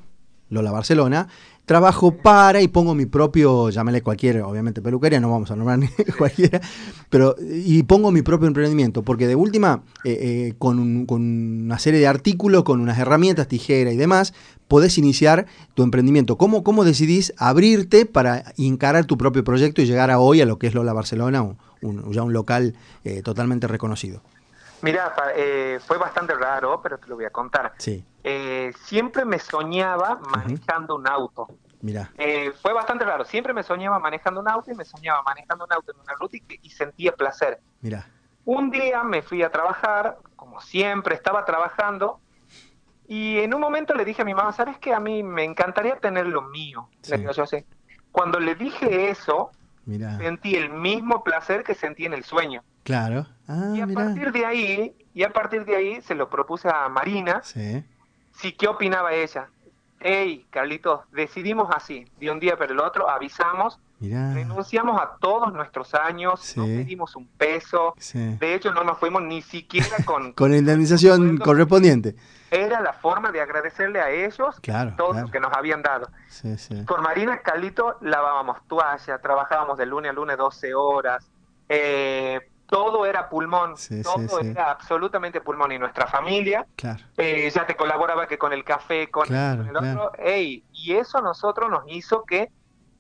Lola 0.50 0.72
Barcelona, 0.72 1.28
trabajo 1.72 2.12
para 2.12 2.62
y 2.62 2.68
pongo 2.68 2.94
mi 2.94 3.06
propio, 3.06 3.70
llámale 3.70 4.02
cualquier, 4.02 4.42
obviamente 4.42 4.82
peluquería, 4.82 5.22
no 5.22 5.32
vamos 5.32 5.52
a 5.52 5.56
nombrar 5.56 5.80
ni 5.80 5.88
cualquiera, 6.18 6.60
pero 7.10 7.34
y 7.40 7.82
pongo 7.84 8.12
mi 8.12 8.22
propio 8.24 8.50
emprendimiento, 8.50 9.04
porque 9.04 9.26
de 9.26 9.36
última, 9.36 9.82
eh, 10.04 10.18
eh, 10.20 10.54
con, 10.60 11.06
con, 11.06 11.22
una 11.22 11.80
serie 11.80 12.02
de 12.02 12.08
artículos, 12.08 12.66
con 12.66 12.82
unas 12.82 13.00
herramientas, 13.00 13.48
tijera 13.48 13.90
y 13.90 13.96
demás, 13.96 14.34
podés 14.68 14.98
iniciar 14.98 15.46
tu 15.74 15.84
emprendimiento. 15.84 16.38
¿Cómo, 16.38 16.62
cómo 16.62 16.84
decidís 16.84 17.34
abrirte 17.38 18.06
para 18.06 18.44
encarar 18.58 19.06
tu 19.06 19.18
propio 19.18 19.46
proyecto 19.46 19.82
y 19.82 19.86
llegar 19.86 20.12
a 20.12 20.20
hoy 20.20 20.42
a 20.42 20.46
lo 20.46 20.60
que 20.60 20.68
es 20.68 20.74
Lola 20.74 20.92
Barcelona, 20.92 21.42
un, 21.42 22.12
ya 22.12 22.22
un 22.22 22.34
local 22.34 22.76
eh, 23.06 23.22
totalmente 23.22 23.68
reconocido? 23.68 24.20
Mira, 24.82 25.14
fue 25.88 25.98
bastante 25.98 26.34
raro, 26.34 26.82
pero 26.84 26.98
te 26.98 27.08
lo 27.08 27.16
voy 27.16 27.24
a 27.24 27.30
contar. 27.30 27.72
Sí. 27.78 28.04
siempre 28.88 29.24
me 29.24 29.40
soñaba 29.40 30.20
manejando 30.34 30.96
un 30.96 31.08
auto. 31.08 31.48
Mira. 31.82 32.12
Eh, 32.18 32.52
fue 32.62 32.74
bastante 32.74 33.06
raro. 33.06 33.26
Siempre 33.26 33.54
me 33.54 33.64
soñaba 33.64 34.00
manejando 34.00 34.40
un 34.40 34.48
auto 34.48 34.72
y 34.72 34.76
me 34.76 34.86
soñaba 34.86 35.22
manejando 35.24 35.66
un 35.66 35.74
auto 35.74 35.92
en 35.92 36.00
una 36.00 36.14
ruta 36.14 36.38
y, 36.38 36.70
sentía 36.70 37.14
placer. 37.14 37.60
Mira. 37.82 38.08
Un 38.46 38.72
día 38.72 39.04
me 39.04 39.22
fui 39.22 39.44
a 39.44 39.52
trabajar, 39.52 40.18
como 40.36 40.62
siempre, 40.62 41.16
estaba 41.16 41.46
trabajando 41.46 42.20
y 43.08 43.40
en 43.40 43.54
un 43.54 43.60
momento 43.60 43.94
le 43.94 44.06
dije 44.06 44.22
a 44.22 44.26
mi 44.26 44.34
mamá, 44.34 44.54
¿sabes 44.54 44.78
qué? 44.78 44.94
A 44.94 45.00
mí 45.00 45.22
me 45.22 45.44
encantaría 45.44 45.98
tener 45.98 46.28
lo 46.28 46.44
mío. 46.44 46.88
yo 47.36 47.46
sé. 47.46 47.66
Cuando 48.12 48.40
le 48.40 48.56
dije 48.56 49.10
eso, 49.10 49.52
sentí 50.18 50.56
el 50.56 50.70
mismo 50.70 51.24
placer 51.24 51.64
que 51.64 51.76
sentí 51.76 52.06
en 52.06 52.14
el 52.14 52.24
sueño. 52.24 52.64
Claro. 52.84 53.28
Ah, 53.48 53.74
y 53.76 53.82
a 53.82 53.88
partir 53.88 54.32
de 54.32 54.46
ahí, 54.46 54.96
y 55.14 55.24
a 55.24 55.30
partir 55.32 55.66
de 55.66 55.76
ahí 55.76 56.02
se 56.02 56.16
lo 56.16 56.30
propuse 56.30 56.70
a 56.70 56.88
Marina. 56.90 57.42
Sí. 57.44 57.84
Sí, 58.34 58.54
¿qué 58.54 58.68
opinaba 58.68 59.14
ella? 59.14 59.50
Hey, 60.04 60.46
Carlitos, 60.50 61.02
decidimos 61.12 61.70
así, 61.76 62.06
de 62.20 62.32
un 62.32 62.40
día 62.40 62.58
para 62.58 62.72
el 62.72 62.80
otro, 62.80 63.10
avisamos, 63.10 63.80
renunciamos 64.00 65.00
a 65.00 65.18
todos 65.20 65.54
nuestros 65.54 65.94
años, 65.94 66.56
no 66.58 66.66
pedimos 66.66 67.16
un 67.16 67.28
peso, 67.28 67.96
de 68.14 68.56
hecho 68.56 68.74
no 68.74 68.84
nos 68.84 68.98
fuimos 68.98 69.22
ni 69.22 69.42
siquiera 69.42 69.98
con... 70.06 70.34
con 70.34 70.52
la 70.52 70.58
indemnización 70.58 71.38
correspondiente. 71.38 72.16
Era 72.50 72.82
la 72.82 72.94
forma 72.94 73.32
de 73.32 73.42
agradecerle 73.42 74.02
a 74.02 74.10
ellos 74.10 74.60
todo 74.98 75.14
lo 75.14 75.32
que 75.32 75.40
nos 75.40 75.54
habían 75.54 75.82
dado. 75.82 76.10
Con 76.86 77.02
Marina 77.02 77.42
Carlito 77.42 77.98
lavábamos 78.02 78.58
toalla, 78.68 79.20
trabajábamos 79.20 79.78
de 79.78 79.86
lunes 79.86 80.10
a 80.12 80.14
lunes 80.14 80.38
12 80.38 80.74
horas, 80.74 81.32
eh, 81.70 82.42
todo 82.72 83.06
era 83.06 83.28
pulmón, 83.28 83.76
todo 84.02 84.40
era 84.40 84.72
absolutamente 84.72 85.42
pulmón 85.42 85.74
y 85.74 85.78
nuestra 85.78 86.08
familia 86.08 86.66
eh, 87.18 87.52
ya 87.54 87.68
te 87.68 87.76
colaboraba 87.76 88.28
que 88.28 88.38
con 88.38 88.54
el 88.54 88.64
café, 88.64 89.12
con, 89.12 89.28
el 89.36 89.76
otro, 89.76 90.14
y 90.26 90.94
eso 90.94 91.18
a 91.18 91.22
nosotros 91.22 91.70
nos 91.70 91.84
hizo 91.88 92.24
que 92.24 92.50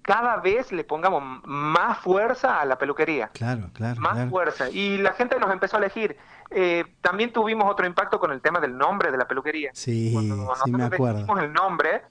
cada 0.01 0.37
vez 0.37 0.73
le 0.73 0.83
pongamos 0.83 1.41
más 1.45 1.99
fuerza 1.99 2.59
a 2.59 2.65
la 2.65 2.77
peluquería. 2.77 3.29
Claro, 3.29 3.69
claro. 3.73 4.01
Más 4.01 4.29
fuerza. 4.29 4.69
Y 4.69 4.97
la 4.97 5.13
gente 5.13 5.39
nos 5.39 5.51
empezó 5.51 5.77
a 5.77 5.79
elegir. 5.79 6.17
Eh, 6.49 6.83
también 6.99 7.31
tuvimos 7.31 7.71
otro 7.71 7.85
impacto 7.85 8.19
con 8.19 8.31
el 8.31 8.41
tema 8.41 8.59
del 8.59 8.77
nombre 8.77 9.09
de 9.09 9.17
la 9.17 9.27
peluquería. 9.27 9.71
Sí, 9.73 10.09
sí 10.09 10.71
me 10.71 10.83
acuerdo. 10.83 11.39
el 11.39 11.53
nombre, 11.53 12.01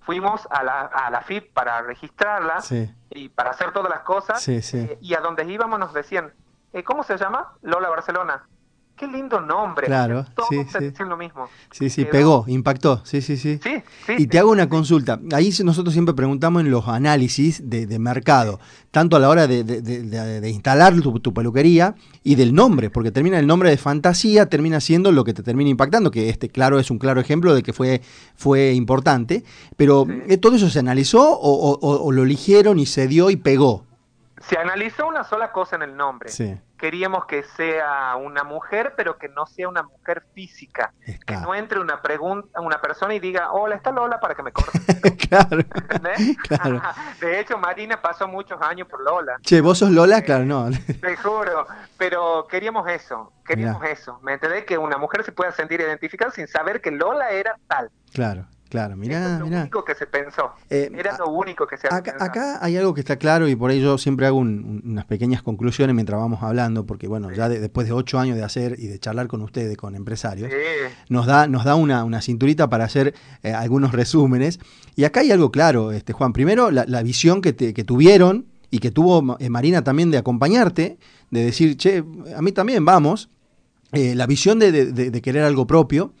fuimos 0.00 0.46
a 0.50 0.62
la, 0.62 0.82
a 0.82 1.10
la 1.10 1.20
FIP 1.20 1.52
para 1.52 1.82
registrarla 1.82 2.62
y 3.10 3.28
para 3.28 3.50
hacer 3.50 3.72
todas 3.72 3.90
las 3.90 4.00
cosas. 4.00 4.48
Eh, 4.48 4.98
y 5.02 5.14
a 5.14 5.20
donde 5.20 5.44
íbamos 5.44 5.78
nos 5.78 5.92
decían, 5.92 6.32
¿cómo 6.82 7.04
se 7.04 7.16
llama? 7.16 7.52
Lola 7.62 7.88
Barcelona. 7.88 8.46
Qué 8.96 9.08
lindo 9.08 9.40
nombre. 9.40 9.88
Claro, 9.88 10.24
Todos 10.36 10.50
sí, 10.50 10.78
dicen 10.78 11.08
lo 11.08 11.16
mismo. 11.16 11.48
Sí, 11.72 11.90
sí, 11.90 12.04
pegó, 12.04 12.44
impactó. 12.46 13.00
Sí, 13.04 13.22
sí, 13.22 13.36
sí. 13.36 13.58
sí, 13.60 13.82
y 14.18 14.28
te 14.28 14.38
hago 14.38 14.52
una 14.52 14.68
consulta. 14.68 15.18
Ahí 15.32 15.52
nosotros 15.64 15.92
siempre 15.92 16.14
preguntamos 16.14 16.62
en 16.62 16.70
los 16.70 16.86
análisis 16.86 17.68
de, 17.68 17.98
mercado, 17.98 18.60
tanto 18.92 19.16
a 19.16 19.18
la 19.18 19.28
hora 19.30 19.48
de, 19.48 20.48
instalar 20.48 20.94
tu, 21.00 21.34
peluquería 21.34 21.96
y 22.22 22.36
del 22.36 22.54
nombre, 22.54 22.88
porque 22.88 23.10
termina 23.10 23.40
el 23.40 23.48
nombre 23.48 23.68
de 23.70 23.78
fantasía, 23.78 24.48
termina 24.48 24.78
siendo 24.78 25.10
lo 25.10 25.24
que 25.24 25.34
te 25.34 25.42
termina 25.42 25.70
impactando, 25.70 26.12
que 26.12 26.28
este, 26.28 26.48
claro, 26.48 26.78
es 26.78 26.88
un 26.88 26.98
claro 26.98 27.20
ejemplo 27.20 27.52
de 27.52 27.64
que 27.64 27.72
fue, 27.72 28.00
fue 28.36 28.74
importante. 28.74 29.42
Pero, 29.76 30.06
¿eh, 30.28 30.36
¿todo 30.36 30.54
eso 30.54 30.70
se 30.70 30.78
analizó 30.78 31.36
o, 31.36 31.78
o 31.80 32.12
lo 32.12 32.22
eligieron 32.22 32.78
y 32.78 32.86
se 32.86 33.08
dio 33.08 33.30
y 33.30 33.36
pegó? 33.36 33.84
Se 34.48 34.58
analizó 34.58 35.06
una 35.06 35.24
sola 35.24 35.52
cosa 35.52 35.76
en 35.76 35.82
el 35.82 35.96
nombre. 35.96 36.30
Sí 36.30 36.58
queríamos 36.84 37.24
que 37.24 37.42
sea 37.56 38.14
una 38.16 38.44
mujer, 38.44 38.92
pero 38.94 39.16
que 39.16 39.26
no 39.30 39.46
sea 39.46 39.68
una 39.70 39.82
mujer 39.82 40.22
física. 40.34 40.92
Que 41.24 41.34
no 41.38 41.54
entre 41.54 41.80
una 41.80 42.02
pregunta, 42.02 42.60
una 42.60 42.78
persona 42.78 43.14
y 43.14 43.20
diga, 43.20 43.52
hola, 43.52 43.76
está 43.76 43.90
Lola 43.90 44.20
para 44.20 44.34
que 44.34 44.42
me 44.42 44.52
corte. 44.52 44.78
claro, 45.28 45.62
claro. 46.46 46.82
De 47.22 47.40
hecho, 47.40 47.56
Marina 47.56 48.02
pasó 48.02 48.28
muchos 48.28 48.60
años 48.60 48.86
por 48.86 49.02
Lola. 49.02 49.38
Che, 49.40 49.62
vos 49.62 49.78
sos 49.78 49.92
Lola, 49.92 50.20
claro, 50.20 50.44
no. 50.44 50.68
Te 51.00 51.16
juro, 51.16 51.66
pero 51.96 52.46
queríamos 52.50 52.86
eso, 52.86 53.32
queríamos 53.46 53.82
eso. 53.84 54.18
Me 54.22 54.34
enteré 54.34 54.66
que 54.66 54.76
una 54.76 54.98
mujer 54.98 55.24
se 55.24 55.32
pueda 55.32 55.52
sentir 55.52 55.80
identificada 55.80 56.32
sin 56.32 56.48
saber 56.48 56.82
que 56.82 56.90
Lola 56.90 57.30
era 57.30 57.56
tal. 57.66 57.90
Claro. 58.12 58.46
Claro, 58.74 58.96
mirá, 58.96 59.34
es 59.34 59.38
lo 59.38 59.46
único 59.46 59.84
que 59.84 59.94
se 59.94 60.04
pensó. 60.04 60.50
Eh, 60.68 60.90
Era 60.92 61.16
lo 61.16 61.28
único 61.28 61.64
que 61.64 61.76
se 61.76 61.86
acá, 61.86 62.16
acá, 62.18 62.58
hay 62.60 62.76
algo 62.76 62.92
que 62.92 63.02
está 63.02 63.14
claro 63.14 63.46
y 63.46 63.54
por 63.54 63.70
ello 63.70 63.84
yo 63.84 63.98
siempre 63.98 64.26
hago 64.26 64.38
unas 64.38 65.04
pequeñas 65.04 65.42
conclusiones 65.42 65.94
mientras 65.94 66.18
vamos 66.18 66.42
hablando, 66.42 66.84
porque 66.84 67.06
bueno, 67.06 67.30
ya 67.30 67.48
después 67.48 67.86
de 67.86 67.92
ocho 67.92 68.18
años 68.18 68.36
de 68.36 68.42
hacer 68.42 68.74
y 68.80 68.88
de 68.88 68.98
charlar 68.98 69.28
con 69.28 69.42
ustedes, 69.42 69.76
con 69.76 69.94
empresarios, 69.94 70.50
nos 71.08 71.24
da, 71.26 71.46
nos 71.46 71.64
da 71.64 71.76
una, 71.76 72.02
una 72.02 72.20
cinturita 72.20 72.68
para 72.68 72.82
hacer 72.82 73.14
eh, 73.44 73.52
algunos 73.52 73.92
resúmenes. 73.92 74.58
Y 74.96 75.04
acá 75.04 75.20
hay 75.20 75.30
algo 75.30 75.52
claro, 75.52 75.92
este 75.92 76.12
Juan. 76.12 76.32
Primero, 76.32 76.72
la, 76.72 77.02
visión 77.04 77.42
que, 77.42 77.54
que 77.54 77.84
tuvieron 77.84 78.46
y 78.72 78.80
que 78.80 78.90
tuvo 78.90 79.36
eh, 79.38 79.50
Marina 79.50 79.84
también 79.84 80.10
de 80.10 80.18
acompañarte, 80.18 80.98
de 81.30 81.44
decir, 81.44 81.76
che, 81.76 82.02
a 82.36 82.42
mí 82.42 82.50
también 82.50 82.84
vamos. 82.84 83.28
la 83.92 84.26
visión 84.26 84.58
de, 84.58 84.72
de 84.72 85.22
querer 85.22 85.44
algo 85.44 85.64
propio 85.64 86.12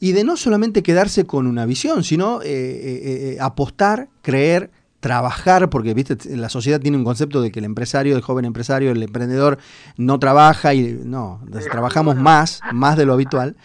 y 0.00 0.12
de 0.12 0.24
no 0.24 0.36
solamente 0.38 0.82
quedarse 0.82 1.26
con 1.26 1.46
una 1.46 1.66
visión, 1.66 2.02
sino 2.02 2.40
eh, 2.40 2.46
eh, 2.48 3.34
eh, 3.34 3.36
apostar, 3.38 4.08
creer, 4.22 4.70
trabajar, 4.98 5.70
porque 5.70 5.94
viste, 5.94 6.16
la 6.36 6.48
sociedad 6.48 6.80
tiene 6.80 6.96
un 6.96 7.04
concepto 7.04 7.40
de 7.40 7.50
que 7.50 7.58
el 7.58 7.64
empresario, 7.64 8.16
el 8.16 8.22
joven 8.22 8.44
empresario, 8.44 8.90
el 8.90 9.02
emprendedor 9.02 9.58
no 9.96 10.18
trabaja 10.18 10.74
y 10.74 10.98
no, 11.04 11.40
trabajamos 11.70 12.16
más, 12.16 12.60
más 12.72 12.98
de 12.98 13.06
lo 13.06 13.14
habitual. 13.14 13.56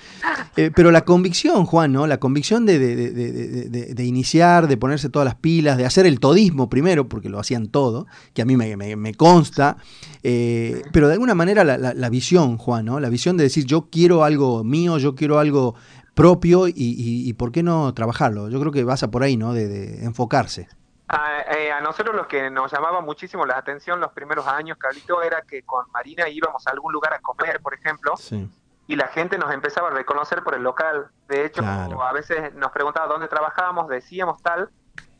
pero 0.55 0.91
la 0.91 1.03
convicción, 1.03 1.65
Juan, 1.65 1.91
¿no? 1.91 2.07
La 2.07 2.19
convicción 2.19 2.65
de, 2.65 2.79
de, 2.79 4.05
iniciar, 4.05 4.69
de 4.69 4.77
ponerse 4.77 5.09
todas 5.09 5.25
las 5.25 5.35
pilas, 5.35 5.77
de 5.77 5.85
hacer 5.85 6.05
el 6.05 6.21
todismo 6.21 6.69
primero, 6.69 7.09
porque 7.09 7.27
lo 7.27 7.37
hacían 7.37 7.67
todo, 7.67 8.07
que 8.33 8.41
a 8.41 8.45
mí 8.45 8.55
me, 8.55 8.77
me, 8.77 9.13
consta, 9.13 9.75
pero 10.21 11.07
de 11.07 11.13
alguna 11.13 11.35
manera 11.35 11.65
la, 11.65 11.77
la, 11.77 12.09
visión, 12.09 12.57
Juan, 12.57 12.85
¿no? 12.85 13.01
La 13.01 13.09
visión 13.09 13.35
de 13.35 13.43
decir 13.43 13.65
yo 13.65 13.89
quiero 13.91 14.23
algo 14.23 14.63
mío, 14.63 14.97
yo 14.99 15.15
quiero 15.15 15.39
algo 15.39 15.75
propio 16.15 16.65
y, 16.67 17.31
por 17.33 17.51
qué 17.51 17.61
no 17.61 17.93
trabajarlo. 17.93 18.49
Yo 18.49 18.59
creo 18.59 18.71
que 18.71 18.83
pasa 18.85 19.11
por 19.11 19.21
ahí, 19.21 19.37
¿no? 19.37 19.53
De, 19.53 20.03
enfocarse. 20.03 20.67
Eh, 21.55 21.71
a, 21.71 21.81
nosotros 21.81 22.15
lo 22.15 22.27
que 22.27 22.49
nos 22.49 22.71
llamaba 22.71 23.01
muchísimo 23.01 23.45
la 23.45 23.57
atención 23.57 23.99
los 23.99 24.11
primeros 24.13 24.47
años, 24.47 24.77
Carlito, 24.79 25.21
era 25.21 25.43
que 25.43 25.61
con 25.61 25.85
Marina 25.91 26.27
íbamos 26.27 26.65
a 26.65 26.71
algún 26.71 26.91
lugar 26.93 27.13
a 27.13 27.19
comer, 27.19 27.61
por 27.61 27.75
ejemplo, 27.75 28.15
y 28.87 28.95
la 28.95 29.07
gente 29.07 29.37
nos 29.37 29.53
empezaba 29.53 29.89
a 29.89 29.91
reconocer 29.91 30.41
por 30.41 30.55
el 30.55 30.63
local. 30.63 31.07
De 31.27 31.45
hecho, 31.45 31.63
a 31.63 32.13
veces 32.13 32.55
nos 32.55 32.71
preguntaba 32.71 33.07
dónde 33.07 33.27
trabajábamos, 33.27 33.87
decíamos 33.89 34.41
tal, 34.41 34.69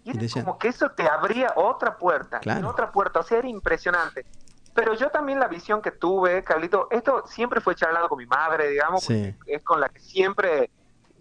y 0.06 0.12
era 0.12 0.20
como 0.34 0.58
que 0.58 0.70
eso 0.70 0.90
te 0.92 1.08
abría 1.08 1.54
otra 1.56 1.98
puerta, 1.98 2.40
otra 2.66 2.92
puerta, 2.92 3.20
o 3.20 3.24
sea, 3.24 3.40
era 3.40 3.50
impresionante. 3.50 4.26
Pero 4.74 4.94
yo 4.94 5.10
también 5.10 5.40
la 5.40 5.48
visión 5.48 5.82
que 5.82 5.92
tuve, 5.92 6.44
Carlito, 6.44 6.88
esto 6.92 7.24
siempre 7.28 7.62
fue 7.62 7.76
charlado 7.76 8.10
con 8.10 8.18
mi 8.18 8.26
madre, 8.26 8.70
digamos, 8.70 9.10
es 9.10 9.64
con 9.64 9.80
la 9.80 9.90
que 9.90 10.00
siempre 10.00 10.70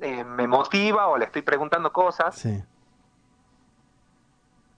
eh, 0.00 0.24
me 0.24 0.46
motiva 0.46 1.08
o 1.08 1.16
le 1.16 1.26
estoy 1.26 1.42
preguntando 1.42 1.92
cosas. 1.92 2.46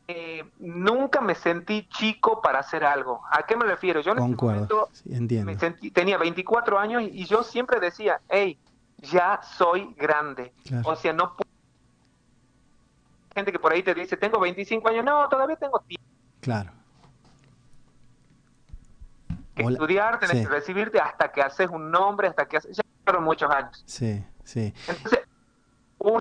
Eh, 0.09 0.45
nunca 0.61 1.21
me 1.21 1.35
sentí 1.35 1.89
chico 1.89 2.41
para 2.41 2.61
hacer 2.61 2.85
algo. 2.85 3.23
¿A 3.31 3.43
qué 3.43 3.57
me 3.57 3.65
refiero? 3.65 4.01
Yo 4.01 4.13
en 4.13 5.49
ese 5.49 5.71
tenía 5.93 6.17
24 6.17 6.79
años 6.79 7.03
y 7.03 7.25
yo 7.25 7.43
siempre 7.43 7.81
decía, 7.81 8.21
hey, 8.29 8.59
ya 8.99 9.41
soy 9.43 9.93
grande. 9.97 10.53
O 10.85 10.95
sea, 10.95 11.13
no 11.13 11.35
gente 13.35 13.53
que 13.53 13.59
por 13.59 13.73
ahí 13.73 13.83
te 13.83 13.95
dice, 13.95 14.17
tengo 14.17 14.41
25 14.41 14.89
años, 14.89 15.05
no, 15.05 15.29
todavía 15.29 15.57
tengo 15.57 15.79
tiempo. 15.81 16.07
Claro. 16.41 16.71
estudiar, 19.57 20.19
tenés 20.19 20.47
que 20.47 20.53
recibirte 20.53 20.99
hasta 20.99 21.31
que 21.31 21.43
haces 21.43 21.69
un 21.69 21.91
nombre, 21.91 22.29
hasta 22.29 22.47
que 22.47 22.57
haces... 22.57 22.77
Ya 22.77 22.83
fueron 23.05 23.25
muchos 23.25 23.51
años. 23.51 23.83
Sí. 23.87 24.25
Sí. 24.47 24.73
Entonces, 24.87 25.21
uno, 25.99 26.21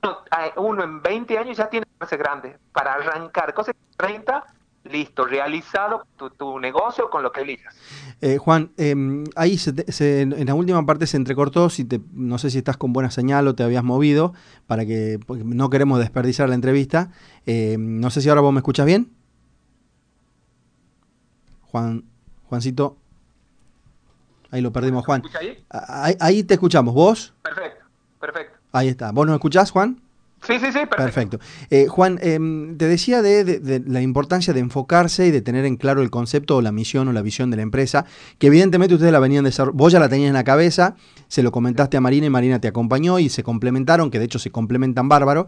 uno 0.58 0.84
en 0.84 1.02
20 1.02 1.38
años 1.38 1.58
ya 1.58 1.70
tiene 1.70 1.86
que 2.10 2.18
grande 2.18 2.58
para 2.74 2.94
arrancar. 2.96 3.54
Cosas 3.54 3.76
30, 3.98 4.44
listo, 4.86 5.26
realizado 5.26 6.06
tu, 6.38 6.60
negocio 6.60 7.10
con 7.10 7.24
lo 7.24 7.32
que 7.32 7.42
elijas. 7.42 7.76
Eh, 8.22 8.38
Juan, 8.38 8.72
em, 8.78 9.24
ahí 9.36 9.58
en 10.00 10.46
la 10.46 10.56
última 10.56 10.86
parte 10.86 11.08
se 11.08 11.18
entrecortó, 11.18 11.70
si 11.70 11.86
te, 11.86 12.02
no 12.14 12.38
sé 12.38 12.50
si 12.50 12.58
estás 12.58 12.78
con 12.78 12.94
buena 12.94 13.12
señal 13.12 13.48
o 13.48 13.56
te 13.56 13.64
habías 13.64 13.84
movido, 13.84 14.34
para 14.66 14.86
que 14.86 15.20
no 15.28 15.70
queremos 15.70 16.00
desperdiciar 16.00 16.50
la 16.50 16.56
entrevista. 16.56 17.12
Em, 17.46 18.00
no 18.00 18.10
sé 18.10 18.22
si 18.22 18.30
ahora 18.30 18.42
vos 18.42 18.54
me 18.54 18.60
escuchas 18.60 18.86
bien. 18.86 19.12
Juan, 21.62 22.06
Juancito. 22.46 22.98
Ahí 24.50 24.62
lo 24.62 24.72
perdimos, 24.72 25.06
Juan. 25.06 25.22
Ahí? 25.70 26.16
ahí 26.20 26.44
te 26.44 26.54
escuchamos. 26.54 26.94
¿Vos? 26.94 27.34
Perfecto. 27.42 27.75
Perfecto. 28.20 28.58
Ahí 28.72 28.88
está. 28.88 29.12
¿Vos 29.12 29.26
nos 29.26 29.36
escuchás, 29.36 29.72
Juan? 29.72 30.02
Sí, 30.46 30.60
sí, 30.60 30.72
sí, 30.72 30.80
perfecto. 30.86 31.40
Eh, 31.72 31.88
Juan, 31.88 32.20
em, 32.22 32.78
te 32.78 32.88
decía 32.88 33.22
de, 33.24 33.84
la 33.88 34.02
importancia 34.02 34.54
de 34.54 34.60
enfocarse 34.60 35.26
y 35.26 35.32
de 35.32 35.42
tener 35.42 35.66
en 35.66 35.76
claro 35.76 36.04
el 36.04 36.12
concepto 36.12 36.58
o 36.58 36.62
la 36.62 36.72
misión 36.72 37.08
o 37.08 37.14
la 37.14 37.24
visión 37.24 37.50
de 37.50 37.58
la 37.58 37.64
empresa, 37.64 38.06
que 38.38 38.48
evidentemente 38.48 38.94
ustedes 38.94 39.12
la 39.12 39.20
venían 39.20 39.44
desarrollando, 39.44 39.78
vos 39.78 39.92
ya 39.92 40.00
la 40.00 40.08
tenías 40.08 40.28
en 40.28 40.36
la 40.36 40.44
cabeza, 40.44 40.96
se 41.28 41.42
lo 41.42 41.52
comentaste 41.52 41.98
a 41.98 42.02
Marina 42.02 42.28
y 42.28 42.30
Marina 42.30 42.60
te 42.60 42.68
acompañó 42.68 43.18
y 43.18 43.30
se 43.30 43.42
complementaron, 43.42 44.12
que 44.12 44.20
de 44.20 44.26
hecho 44.26 44.38
se 44.38 44.52
complementan 44.52 45.10
bárbaro. 45.10 45.48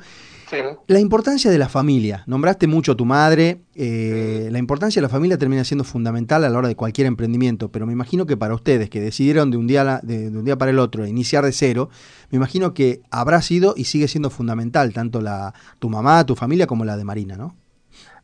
La 0.88 1.00
importancia 1.00 1.52
de 1.52 1.58
la 1.58 1.70
familia. 1.70 2.24
Nombraste 2.26 2.68
mucho 2.68 2.94
a 2.94 2.96
tu 2.96 3.06
madre. 3.06 3.62
Eh, 3.76 4.48
la 4.52 4.60
importancia 4.60 5.02
de 5.02 5.08
la 5.08 5.10
familia 5.10 5.38
termina 5.38 5.64
siendo 5.64 5.84
fundamental 5.84 6.44
a 6.44 6.50
la 6.50 6.58
hora 6.58 6.68
de 6.68 6.76
cualquier 6.76 7.08
emprendimiento, 7.08 7.70
pero 7.72 7.86
me 7.86 7.94
imagino 7.94 8.26
que 8.26 8.38
para 8.38 8.54
ustedes 8.54 8.90
que 8.90 9.02
decidieron 9.02 9.52
de 9.52 9.58
un 9.58 9.68
día, 9.68 10.00
de, 10.04 10.28
un 10.30 10.46
día 10.46 10.58
para 10.58 10.72
el 10.72 10.80
otro 10.80 11.06
iniciar 11.06 11.44
de 11.44 11.52
cero, 11.52 11.90
me 12.30 12.38
imagino 12.38 12.74
que 12.74 13.02
habrá 13.12 13.42
sido 13.42 13.74
y 13.76 13.86
sigue 13.86 14.08
siendo 14.08 14.30
fundamental 14.30 14.94
tanto 14.94 15.22
la, 15.22 15.54
tu 15.80 15.90
mamá, 15.90 16.26
tu 16.26 16.36
familia 16.36 16.68
como 16.68 16.86
la 16.86 16.98
de 16.98 17.04
Marina, 17.04 17.36
¿no? 17.36 17.56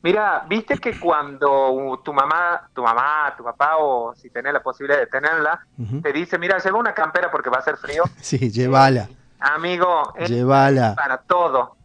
Mira, 0.02 0.46
viste 0.50 0.78
que 0.80 1.00
cuando 1.00 2.02
tu 2.04 2.14
mamá, 2.14 2.70
tu 2.74 2.84
mamá, 2.84 3.34
tu 3.38 3.44
papá, 3.44 3.78
o 3.80 4.14
si 4.14 4.30
tenés 4.30 4.52
la 4.52 4.62
posibilidad 4.62 5.00
de 5.00 5.08
tenerla, 5.08 5.66
te 6.02 6.12
dice, 6.12 6.38
mira, 6.38 6.58
lleva 6.58 6.78
una 6.78 6.94
campera 6.94 7.32
porque 7.32 7.50
va 7.50 7.60
a 7.60 7.62
ser 7.62 7.78
frío. 7.78 8.04
sí, 8.22 8.52
llévala. 8.52 9.08
amigo, 9.40 10.14
llévala. 10.28 10.94
para 10.96 11.20
todo. 11.20 11.78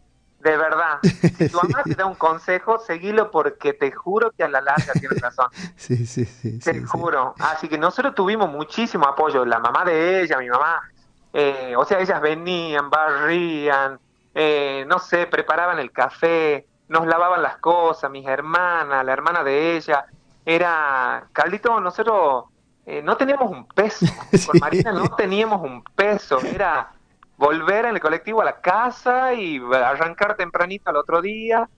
De 0.48 0.56
verdad. 0.56 0.98
Si 1.02 1.48
tu 1.50 1.58
mamá 1.58 1.82
te 1.84 1.94
da 1.96 2.06
un 2.06 2.14
consejo, 2.14 2.78
seguilo 2.78 3.30
porque 3.30 3.74
te 3.74 3.92
juro 3.92 4.30
que 4.30 4.44
a 4.44 4.48
la 4.48 4.62
larga 4.62 4.94
tienes 4.94 5.20
razón. 5.20 5.48
Sí, 5.76 6.06
sí, 6.06 6.24
sí. 6.24 6.58
Te 6.58 6.82
juro. 6.84 7.34
Así 7.38 7.68
que 7.68 7.76
nosotros 7.76 8.14
tuvimos 8.14 8.50
muchísimo 8.50 9.06
apoyo. 9.06 9.44
La 9.44 9.58
mamá 9.58 9.84
de 9.84 10.22
ella, 10.22 10.38
mi 10.38 10.48
mamá. 10.48 10.80
Eh, 11.34 11.74
o 11.76 11.84
sea, 11.84 12.00
ellas 12.00 12.18
venían, 12.22 12.88
barrían, 12.88 14.00
eh, 14.34 14.84
no 14.88 14.98
sé, 14.98 15.26
preparaban 15.26 15.78
el 15.78 15.92
café, 15.92 16.66
nos 16.88 17.06
lavaban 17.06 17.42
las 17.42 17.58
cosas, 17.58 18.10
mis 18.10 18.26
hermanas, 18.26 19.04
la 19.04 19.12
hermana 19.12 19.44
de 19.44 19.76
ella. 19.76 20.06
Era, 20.46 21.26
Carlito, 21.34 21.78
nosotros 21.78 22.46
eh, 22.86 23.02
no 23.02 23.18
teníamos 23.18 23.50
un 23.50 23.68
peso. 23.68 24.06
Con 24.46 24.60
Marina 24.60 24.92
no 24.92 25.10
teníamos 25.10 25.60
un 25.62 25.84
peso. 25.84 26.40
Era 26.40 26.90
volver 27.38 27.86
en 27.86 27.94
el 27.94 28.00
colectivo 28.00 28.42
a 28.42 28.44
la 28.44 28.60
casa 28.60 29.32
y 29.32 29.58
arrancar 29.72 30.36
tempranito 30.36 30.90
al 30.90 30.96
otro 30.96 31.22
día. 31.22 31.68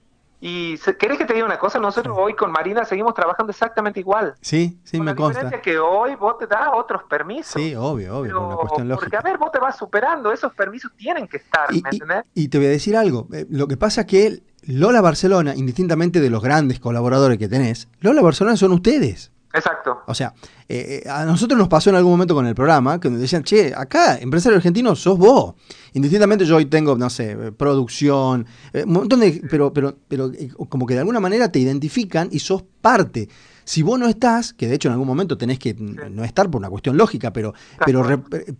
Y 0.42 0.78
¿querés 0.98 1.18
que 1.18 1.26
te 1.26 1.34
diga 1.34 1.44
una 1.44 1.58
cosa? 1.58 1.78
Nosotros 1.78 2.16
hoy 2.18 2.32
con 2.32 2.50
Marina 2.50 2.86
seguimos 2.86 3.12
trabajando 3.12 3.50
exactamente 3.50 4.00
igual. 4.00 4.34
Sí, 4.40 4.80
sí, 4.84 4.98
me 4.98 5.14
consta. 5.14 5.42
La 5.42 5.50
diferencia 5.50 5.56
es 5.58 5.62
que 5.62 5.78
hoy 5.78 6.14
vos 6.16 6.38
te 6.38 6.46
das 6.46 6.70
otros 6.72 7.02
permisos. 7.02 7.60
Sí, 7.60 7.74
obvio, 7.74 8.16
obvio, 8.16 8.32
por 8.32 8.42
una 8.42 8.56
cuestión 8.56 8.88
lógica. 8.88 9.04
Porque 9.04 9.16
a 9.18 9.20
ver, 9.20 9.38
vos 9.38 9.52
te 9.52 9.58
vas 9.58 9.76
superando, 9.76 10.32
esos 10.32 10.54
permisos 10.54 10.92
tienen 10.96 11.28
que 11.28 11.36
estar, 11.36 11.66
y, 11.74 11.82
¿me 11.82 11.90
entendés? 11.90 12.24
Y, 12.32 12.48
te 12.48 12.56
voy 12.56 12.68
a 12.68 12.70
decir 12.70 12.96
algo, 12.96 13.28
eh, 13.34 13.46
lo 13.50 13.68
que 13.68 13.76
pasa 13.76 14.02
es 14.02 14.06
que 14.06 14.42
Lola 14.62 15.02
Barcelona, 15.02 15.54
indistintamente 15.54 16.20
de 16.20 16.30
los 16.30 16.42
grandes 16.42 16.80
colaboradores 16.80 17.36
que 17.36 17.48
tenés, 17.48 17.88
Lola 18.00 18.22
Barcelona 18.22 18.56
son 18.56 18.72
ustedes. 18.72 19.32
Exacto. 19.52 20.02
O 20.06 20.14
sea, 20.14 20.32
eh, 20.68 21.02
eh, 21.04 21.08
a 21.08 21.24
nosotros 21.24 21.58
nos 21.58 21.68
pasó 21.68 21.90
en 21.90 21.96
algún 21.96 22.12
momento 22.12 22.34
con 22.34 22.46
el 22.46 22.54
programa 22.54 23.00
que 23.00 23.10
nos 23.10 23.20
decían, 23.20 23.42
che, 23.42 23.74
acá, 23.74 24.16
empresario 24.18 24.56
argentino, 24.56 24.94
sos 24.94 25.18
vos. 25.18 25.54
Indistintamente 25.92 26.44
yo 26.44 26.56
hoy 26.56 26.66
tengo, 26.66 26.96
no 26.96 27.10
sé, 27.10 27.32
eh, 27.32 27.52
producción, 27.52 28.46
un 28.72 28.92
montón 28.92 29.20
de. 29.20 29.42
Pero, 29.50 29.72
pero, 29.72 29.96
pero 30.06 30.30
como 30.68 30.86
que 30.86 30.94
de 30.94 31.00
alguna 31.00 31.18
manera 31.18 31.50
te 31.50 31.58
identifican 31.58 32.28
y 32.30 32.38
sos 32.38 32.62
parte. 32.80 33.28
Si 33.64 33.82
vos 33.82 33.98
no 33.98 34.08
estás, 34.08 34.52
que 34.52 34.66
de 34.66 34.74
hecho 34.74 34.88
en 34.88 34.92
algún 34.92 35.06
momento 35.06 35.36
tenés 35.36 35.58
que 35.58 35.74
no 35.74 36.24
estar 36.24 36.50
por 36.50 36.58
una 36.58 36.70
cuestión 36.70 36.96
lógica, 36.96 37.32
pero, 37.32 37.54
pero 37.84 38.02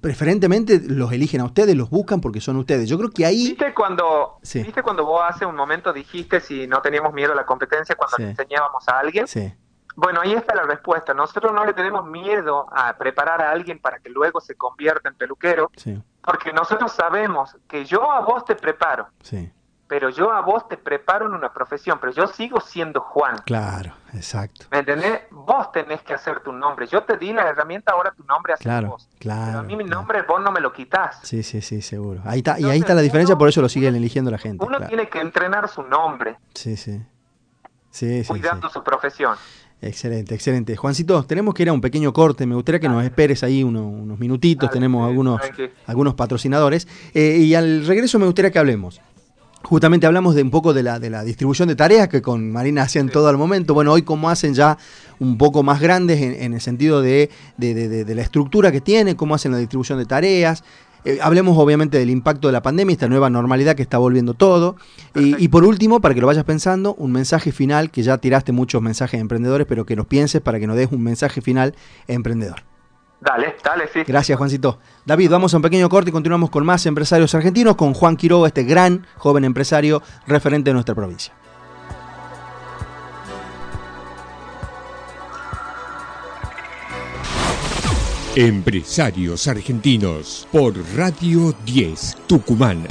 preferentemente 0.00 0.80
los 0.87 1.11
eligen 1.12 1.40
a 1.40 1.47
ustedes, 1.47 1.75
los 1.75 1.90
buscan 1.90 2.20
porque 2.20 2.40
son 2.40 2.56
ustedes. 2.56 2.88
Yo 2.88 2.97
creo 2.97 3.11
que 3.11 3.26
ahí. 3.26 3.49
¿Viste 3.49 3.75
cuando, 3.75 4.38
¿viste 4.40 4.82
cuando 4.82 5.04
vos 5.04 5.23
hace 5.28 5.47
un 5.47 5.56
momento 5.56 5.92
dijiste 5.92 6.40
si 6.40 6.68
no 6.68 6.80
teníamos 6.80 7.12
miedo 7.12 7.32
a 7.32 7.35
la 7.35 7.47
competencia 7.47 7.97
cuando 7.97 8.18
le 8.18 8.30
enseñábamos 8.30 8.88
a 8.88 9.00
alguien? 9.00 9.26
Sí. 9.26 9.52
Bueno, 10.00 10.23
ahí 10.23 10.33
está 10.33 10.54
la 10.54 10.62
respuesta. 10.62 11.12
Nosotros 11.12 11.52
no 11.52 11.62
le 11.66 11.75
tenemos 11.75 12.07
miedo 12.07 12.66
a 12.73 12.97
preparar 12.97 13.42
a 13.42 13.50
alguien 13.50 13.78
para 13.78 13.99
que 13.99 14.09
luego 14.09 14.40
se 14.40 14.54
convierta 14.54 15.11
en 15.11 15.14
peluquero, 15.14 15.71
porque 16.25 16.54
nosotros 16.54 16.90
sabemos 16.90 17.59
que 17.69 17.85
yo 17.85 18.11
a 18.11 18.21
vos 18.21 18.47
te 18.47 18.54
preparo, 18.54 19.09
pero 19.87 20.09
yo 20.09 20.33
a 20.33 20.40
vos 20.40 20.66
te 20.69 20.78
preparo 20.78 21.26
en 21.26 21.35
una 21.35 21.52
profesión, 21.52 21.99
pero 22.00 22.12
yo 22.12 22.26
sigo 22.28 22.61
siendo 22.61 23.02
Juan. 23.02 23.37
Claro, 23.45 23.92
exacto. 24.14 24.64
¿Me 24.71 24.78
entendés? 24.78 25.21
Vos 25.33 25.71
tenés 25.71 26.00
que 26.00 26.14
hacer 26.14 26.40
tu 26.40 26.52
nombre. 26.52 26.87
Yo 26.87 27.02
te 27.02 27.19
di 27.19 27.35
la 27.35 27.42
herramienta, 27.50 27.92
ahora 27.92 28.12
tu 28.12 28.25
nombre 28.25 28.54
hace 28.54 28.64
claro, 28.64 28.88
vos. 28.88 29.07
Claro. 29.19 29.47
Pero 29.49 29.59
a 29.59 29.62
mí 29.64 29.76
mi 29.76 29.85
nombre 29.85 30.23
vos 30.23 30.40
no 30.40 30.50
me 30.50 30.61
lo 30.61 30.73
quitas. 30.73 31.19
Sí, 31.25 31.42
sí, 31.42 31.61
sí, 31.61 31.83
seguro. 31.83 32.23
Ahí 32.25 32.38
está, 32.38 32.59
y 32.59 32.64
ahí 32.64 32.78
está 32.78 32.95
la 32.95 33.02
diferencia, 33.02 33.37
por 33.37 33.50
eso 33.50 33.61
lo 33.61 33.69
siguen 33.69 33.95
eligiendo 33.97 34.30
la 34.30 34.38
gente. 34.38 34.64
Uno 34.64 34.80
tiene 34.87 35.11
que 35.11 35.21
entrenar 35.21 35.69
su 35.69 35.83
nombre. 35.83 36.38
Sí, 36.54 36.78
sí. 36.78 37.04
Sí, 37.90 38.23
cuidando 38.26 38.69
su 38.69 38.83
profesión. 38.85 39.37
Excelente, 39.82 40.34
excelente. 40.34 40.76
Juancito, 40.76 41.25
tenemos 41.25 41.54
que 41.54 41.62
ir 41.62 41.70
a 41.70 41.72
un 41.72 41.80
pequeño 41.80 42.12
corte. 42.12 42.46
Me 42.46 42.54
gustaría 42.54 42.80
que 42.80 42.88
nos 42.88 43.02
esperes 43.02 43.42
ahí 43.42 43.62
unos 43.62 44.18
minutitos. 44.18 44.70
tenemos 44.70 45.08
algunos, 45.08 45.40
algunos 45.87 46.14
patrocinadores. 46.14 46.87
Eh, 47.14 47.38
y 47.40 47.54
al 47.54 47.87
regreso 47.87 48.18
me 48.18 48.26
gustaría 48.26 48.50
que 48.50 48.58
hablemos. 48.58 49.00
Justamente 49.62 50.06
hablamos 50.06 50.34
de 50.34 50.42
un 50.42 50.50
poco 50.50 50.72
de 50.72 50.82
la, 50.82 50.99
de 50.99 51.10
la 51.10 51.22
distribución 51.22 51.68
de 51.68 51.76
tareas 51.76 52.08
que 52.08 52.22
con 52.22 52.50
Marina 52.50 52.82
hacían 52.82 53.08
todo 53.10 53.28
al 53.28 53.37
momento. 53.37 53.75
Bueno, 53.75 53.92
hoy 53.92 54.02
cómo 54.02 54.30
hacen 54.30 54.54
ya 54.54 54.78
un 55.18 55.37
poco 55.37 55.62
más 55.62 55.80
grandes 55.80 56.20
en, 56.20 56.54
el 56.54 56.60
sentido 56.62 57.02
de, 57.02 57.30
de, 57.58 58.14
la 58.14 58.22
estructura 58.22 58.72
que 58.72 58.80
tiene, 58.80 59.16
cómo 59.16 59.34
hacen 59.34 59.52
la 59.52 59.58
distribución 59.58 59.99
de 59.99 60.06
tareas. 60.06 60.64
Eh, 61.04 61.19
hablemos 61.23 61.57
obviamente 61.59 61.99
del 61.99 62.11
impacto 62.11 62.49
de 62.49 62.52
la 62.52 62.62
pandemia, 62.62 62.92
esta 62.92 63.09
nueva 63.09 63.30
normalidad 63.30 63.75
que 63.75 63.83
está 63.83 63.99
volviendo 63.99 64.35
todo. 64.35 64.76
Y, 65.14 65.49
por 65.49 65.64
último, 65.64 66.00
para 66.00 66.14
que 66.14 66.21
lo 66.21 66.26
vayas 66.26 66.45
pensando, 66.45 66.95
un 66.95 67.12
mensaje 67.12 67.52
final, 67.52 67.90
que 67.90 68.02
ya 68.02 68.19
tiraste 68.19 68.52
muchos 68.52 68.80
mensajes 68.83 69.21
emprendedores, 69.21 69.66
pero 69.66 69.85
que 69.85 69.97
los 69.97 70.07
pienses 70.07 70.40
para 70.40 70.61
que 70.61 70.66
nos 70.66 70.76
des 70.76 70.90
un 70.92 71.02
mensaje 71.02 71.40
final 71.40 71.75
emprendedor. 72.07 72.62
Dale, 73.21 73.54
dale, 73.62 73.87
sí. 73.92 74.00
Gracias, 74.07 74.38
Juancito. 74.38 74.78
David, 75.04 75.30
vamos 75.30 75.52
a 75.52 75.59
un 75.59 75.62
pequeño 75.62 75.88
corte 75.90 76.09
y 76.09 76.12
continuamos 76.12 76.49
con 76.49 76.64
más 76.64 76.87
empresarios 76.87 77.35
argentinos, 77.35 77.76
con 77.76 77.92
Juan 77.92 78.16
Quiroga, 78.16 78.47
este 78.47 78.64
gran 78.64 79.07
joven 79.16 79.45
empresario 79.45 80.02
referente 80.26 80.71
de 80.71 80.75
nuestra 80.75 80.95
provincia. 80.95 81.35
Empresarios 88.37 89.49
Argentinos 89.49 90.46
por 90.52 90.72
Radio 90.94 91.52
10 91.64 92.16
Tucumán. 92.28 92.87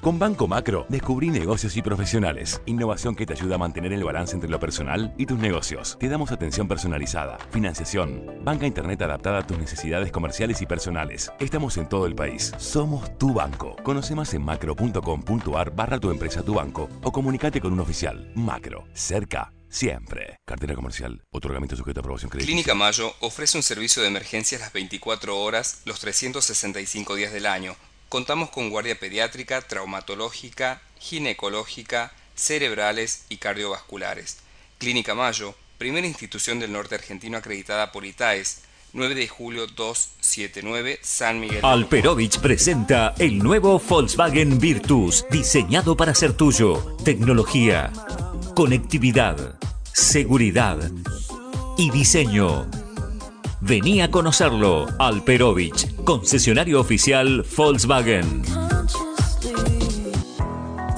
Con 0.00 0.18
Banco 0.18 0.48
Macro 0.48 0.86
descubrí 0.88 1.28
negocios 1.28 1.76
y 1.76 1.82
profesionales. 1.82 2.62
Innovación 2.64 3.14
que 3.14 3.26
te 3.26 3.34
ayuda 3.34 3.56
a 3.56 3.58
mantener 3.58 3.92
el 3.92 4.02
balance 4.02 4.34
entre 4.34 4.48
lo 4.48 4.58
personal 4.58 5.12
y 5.18 5.26
tus 5.26 5.38
negocios. 5.38 5.98
Te 6.00 6.08
damos 6.08 6.32
atención 6.32 6.66
personalizada, 6.66 7.36
financiación, 7.50 8.24
banca 8.42 8.66
internet 8.66 9.02
adaptada 9.02 9.40
a 9.40 9.46
tus 9.46 9.58
necesidades 9.58 10.10
comerciales 10.10 10.62
y 10.62 10.66
personales. 10.66 11.30
Estamos 11.40 11.76
en 11.76 11.90
todo 11.90 12.06
el 12.06 12.14
país. 12.14 12.54
Somos 12.56 13.18
tu 13.18 13.34
banco. 13.34 13.76
Conoce 13.82 14.14
más 14.14 14.32
en 14.32 14.42
macro.com.ar 14.42 15.76
barra 15.76 16.00
tu 16.00 16.10
empresa 16.10 16.42
tu 16.42 16.54
banco 16.54 16.88
o 17.02 17.12
comunícate 17.12 17.60
con 17.60 17.74
un 17.74 17.80
oficial. 17.80 18.32
Macro. 18.34 18.84
Cerca 18.94 19.52
Siempre. 19.70 20.36
Cartera 20.44 20.74
comercial. 20.74 21.22
Otorgamiento 21.30 21.76
sujeto 21.76 22.00
a 22.00 22.02
aprobación 22.02 22.28
crédito. 22.28 22.46
Clínica 22.46 22.74
Mayo 22.74 23.14
ofrece 23.20 23.56
un 23.56 23.62
servicio 23.62 24.02
de 24.02 24.08
emergencias 24.08 24.60
las 24.60 24.72
24 24.72 25.38
horas, 25.40 25.82
los 25.84 26.00
365 26.00 27.14
días 27.14 27.32
del 27.32 27.46
año. 27.46 27.76
Contamos 28.08 28.50
con 28.50 28.68
guardia 28.70 28.98
pediátrica, 28.98 29.62
traumatológica, 29.62 30.82
ginecológica, 30.98 32.12
cerebrales 32.34 33.24
y 33.28 33.36
cardiovasculares. 33.36 34.38
Clínica 34.78 35.14
Mayo, 35.14 35.54
primera 35.78 36.06
institución 36.06 36.58
del 36.58 36.72
norte 36.72 36.96
argentino 36.96 37.38
acreditada 37.38 37.92
por 37.92 38.04
ITAES, 38.04 38.62
9 38.92 39.14
de 39.14 39.28
julio 39.28 39.66
279, 39.68 40.98
San 41.02 41.38
Miguel. 41.38 41.60
Alperovich 41.62 42.40
presenta 42.40 43.14
el 43.18 43.38
nuevo 43.38 43.78
Volkswagen 43.78 44.58
Virtus, 44.58 45.24
diseñado 45.30 45.96
para 45.96 46.14
ser 46.14 46.32
tuyo. 46.32 46.96
Tecnología, 47.04 47.92
conectividad, 48.60 49.58
seguridad 49.94 50.76
y 51.78 51.90
diseño. 51.90 52.66
Vení 53.62 54.02
a 54.02 54.10
conocerlo. 54.10 54.86
Alperovich, 54.98 55.94
concesionario 56.04 56.78
oficial 56.78 57.42
Volkswagen. 57.56 58.42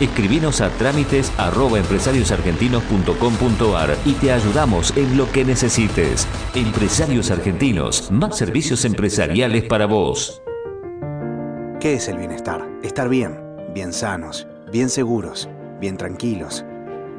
Escribinos 0.00 0.62
a 0.62 0.70
trámites 0.70 1.30
y 4.06 4.14
te 4.14 4.32
ayudamos 4.32 4.96
en 4.96 5.18
lo 5.18 5.30
que 5.30 5.44
necesites. 5.44 6.26
Empresarios 6.54 7.30
Argentinos, 7.30 8.10
más 8.10 8.38
servicios 8.38 8.86
empresariales 8.86 9.64
para 9.64 9.84
vos. 9.84 10.42
¿Qué 11.80 11.94
es 11.94 12.08
el 12.08 12.16
bienestar? 12.16 12.66
Estar 12.82 13.10
bien, 13.10 13.38
bien 13.74 13.92
sanos, 13.92 14.46
bien 14.72 14.88
seguros, 14.88 15.50
bien 15.80 15.98
tranquilos, 15.98 16.64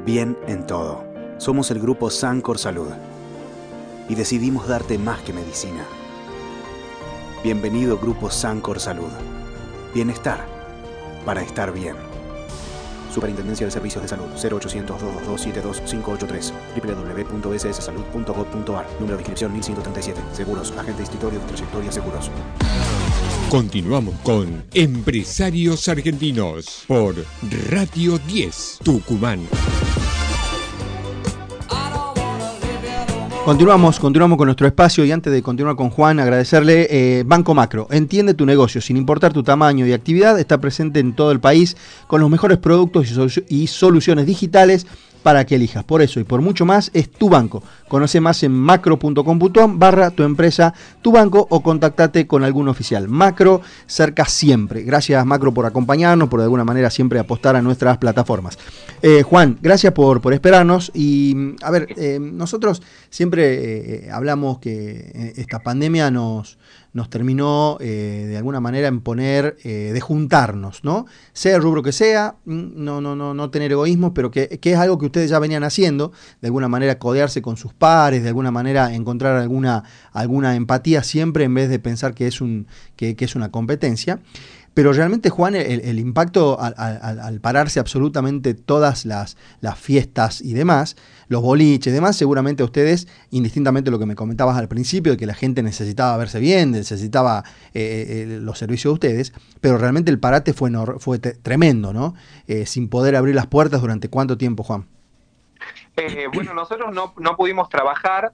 bien 0.04 0.36
en 0.48 0.66
todo. 0.66 1.04
Somos 1.38 1.70
el 1.70 1.78
grupo 1.78 2.10
Sancor 2.10 2.58
Salud 2.58 2.90
y 4.08 4.16
decidimos 4.16 4.66
darte 4.66 4.98
más 4.98 5.20
que 5.20 5.32
medicina. 5.32 5.84
Bienvenido 7.44 7.96
Grupo 7.96 8.28
Sancor 8.28 8.80
Salud. 8.80 9.12
Bienestar 9.94 10.44
para 11.24 11.42
estar 11.42 11.72
bien. 11.72 12.11
Superintendencia 13.12 13.66
de 13.66 13.70
Servicios 13.70 14.02
de 14.02 14.08
Salud 14.08 14.26
0800 14.26 15.00
222 15.00 15.80
583 15.80 16.54
www.sssalud.gov.ar 16.82 18.86
Número 18.98 19.16
de 19.16 19.22
inscripción 19.22 19.52
1137 19.52 20.20
Seguros, 20.32 20.72
agente 20.78 21.02
institutorio 21.02 21.38
de 21.40 21.46
trayectoria 21.46 21.92
seguros. 21.92 22.30
Continuamos 23.50 24.14
con 24.22 24.64
Empresarios 24.72 25.88
Argentinos 25.88 26.84
por 26.86 27.14
Radio 27.70 28.18
10 28.18 28.78
Tucumán. 28.82 29.46
Continuamos, 33.44 33.98
continuamos 33.98 34.38
con 34.38 34.46
nuestro 34.46 34.68
espacio 34.68 35.04
y 35.04 35.10
antes 35.10 35.32
de 35.32 35.42
continuar 35.42 35.74
con 35.74 35.90
Juan, 35.90 36.20
agradecerle 36.20 36.86
eh, 36.90 37.24
Banco 37.26 37.54
Macro. 37.54 37.88
Entiende 37.90 38.34
tu 38.34 38.46
negocio 38.46 38.80
sin 38.80 38.96
importar 38.96 39.32
tu 39.32 39.42
tamaño 39.42 39.84
y 39.84 39.92
actividad, 39.92 40.38
está 40.38 40.58
presente 40.58 41.00
en 41.00 41.12
todo 41.12 41.32
el 41.32 41.40
país 41.40 41.76
con 42.06 42.20
los 42.20 42.30
mejores 42.30 42.58
productos 42.58 43.08
y 43.48 43.66
soluciones 43.66 44.26
digitales 44.26 44.86
para 45.22 45.44
que 45.44 45.54
elijas. 45.54 45.84
Por 45.84 46.02
eso 46.02 46.20
y 46.20 46.24
por 46.24 46.40
mucho 46.40 46.64
más 46.64 46.90
es 46.94 47.10
tu 47.10 47.28
banco. 47.28 47.62
Conoce 47.88 48.20
más 48.20 48.42
en 48.42 48.52
macro.com.ar 48.52 49.70
barra 49.74 50.10
tu 50.10 50.22
empresa, 50.22 50.74
tu 51.02 51.12
banco 51.12 51.46
o 51.50 51.62
contactate 51.62 52.26
con 52.26 52.44
algún 52.44 52.68
oficial. 52.68 53.08
Macro 53.08 53.60
cerca 53.86 54.24
siempre. 54.24 54.82
Gracias 54.82 55.24
Macro 55.24 55.52
por 55.52 55.66
acompañarnos, 55.66 56.28
por 56.28 56.40
de 56.40 56.44
alguna 56.44 56.64
manera 56.64 56.90
siempre 56.90 57.18
apostar 57.18 57.56
a 57.56 57.62
nuestras 57.62 57.98
plataformas. 57.98 58.58
Eh, 59.02 59.22
Juan, 59.22 59.58
gracias 59.60 59.92
por, 59.92 60.20
por 60.20 60.32
esperarnos 60.32 60.90
y 60.94 61.54
a 61.62 61.70
ver, 61.70 61.88
eh, 61.96 62.18
nosotros 62.20 62.82
siempre 63.10 64.06
eh, 64.06 64.10
hablamos 64.10 64.58
que 64.58 65.32
esta 65.36 65.60
pandemia 65.60 66.10
nos 66.10 66.58
nos 66.92 67.08
terminó 67.08 67.78
eh, 67.80 68.26
de 68.28 68.36
alguna 68.36 68.60
manera 68.60 68.88
en 68.88 69.00
poner, 69.00 69.56
eh, 69.64 69.90
de 69.92 70.00
juntarnos, 70.00 70.84
¿no? 70.84 71.06
Sea 71.32 71.56
el 71.56 71.62
rubro 71.62 71.82
que 71.82 71.92
sea, 71.92 72.36
mm, 72.44 72.72
no, 72.74 73.00
no, 73.00 73.16
no, 73.16 73.32
no 73.32 73.50
tener 73.50 73.72
egoísmo, 73.72 74.12
pero 74.12 74.30
que, 74.30 74.60
es 74.62 74.76
algo 74.76 74.98
que 74.98 75.06
ustedes 75.06 75.30
ya 75.30 75.38
venían 75.38 75.64
haciendo, 75.64 76.12
de 76.40 76.48
alguna 76.48 76.68
manera 76.68 76.98
codearse 76.98 77.40
con 77.40 77.56
sus 77.56 77.72
pares, 77.72 78.22
de 78.22 78.28
alguna 78.28 78.50
manera 78.50 78.94
encontrar 78.94 79.36
alguna, 79.36 79.84
alguna 80.12 80.54
empatía 80.54 81.02
siempre 81.02 81.44
en 81.44 81.54
vez 81.54 81.70
de 81.70 81.78
pensar 81.78 82.14
que 82.14 82.26
es, 82.26 82.40
un, 82.40 82.66
que, 82.96 83.16
que 83.16 83.24
es 83.24 83.34
una 83.34 83.50
competencia. 83.50 84.20
Pero 84.74 84.92
realmente, 84.92 85.28
Juan, 85.28 85.54
el, 85.54 85.98
impacto 85.98 86.58
al, 86.58 87.40
pararse 87.40 87.78
absolutamente 87.78 88.54
todas 88.54 89.04
las, 89.04 89.36
las, 89.60 89.78
fiestas 89.78 90.40
y 90.40 90.54
demás, 90.54 90.96
los 91.28 91.42
boliches 91.42 91.92
y 91.92 91.94
demás, 91.94 92.16
seguramente 92.16 92.62
a 92.62 92.66
ustedes, 92.66 93.06
indistintamente 93.30 93.90
lo 93.90 93.98
que 93.98 94.06
me 94.06 94.14
comentabas 94.14 94.56
al 94.56 94.68
principio, 94.68 95.12
de 95.12 95.18
que 95.18 95.26
la 95.26 95.34
gente 95.34 95.62
necesitaba 95.62 96.16
verse 96.16 96.40
bien, 96.40 96.70
necesitaba 96.70 97.44
eh, 97.74 97.82
eh, 97.82 98.22
eh, 98.22 98.38
los 98.40 98.58
servicios 98.58 98.92
de 98.92 98.94
ustedes, 98.94 99.32
pero 99.60 99.76
realmente 99.76 100.10
el 100.10 100.18
parate 100.18 100.54
fue, 100.54 100.70
fue 100.98 101.18
tremendo, 101.18 101.92
¿no? 101.92 102.14
sin 102.64 102.88
poder 102.88 103.16
abrir 103.16 103.34
las 103.34 103.46
puertas 103.46 103.80
durante 103.80 104.08
cuánto 104.08 104.38
tiempo, 104.38 104.62
Juan. 104.62 104.86
bueno, 106.32 106.54
nosotros 106.54 106.94
no, 106.94 107.12
no 107.18 107.36
pudimos 107.36 107.68
trabajar 107.68 108.32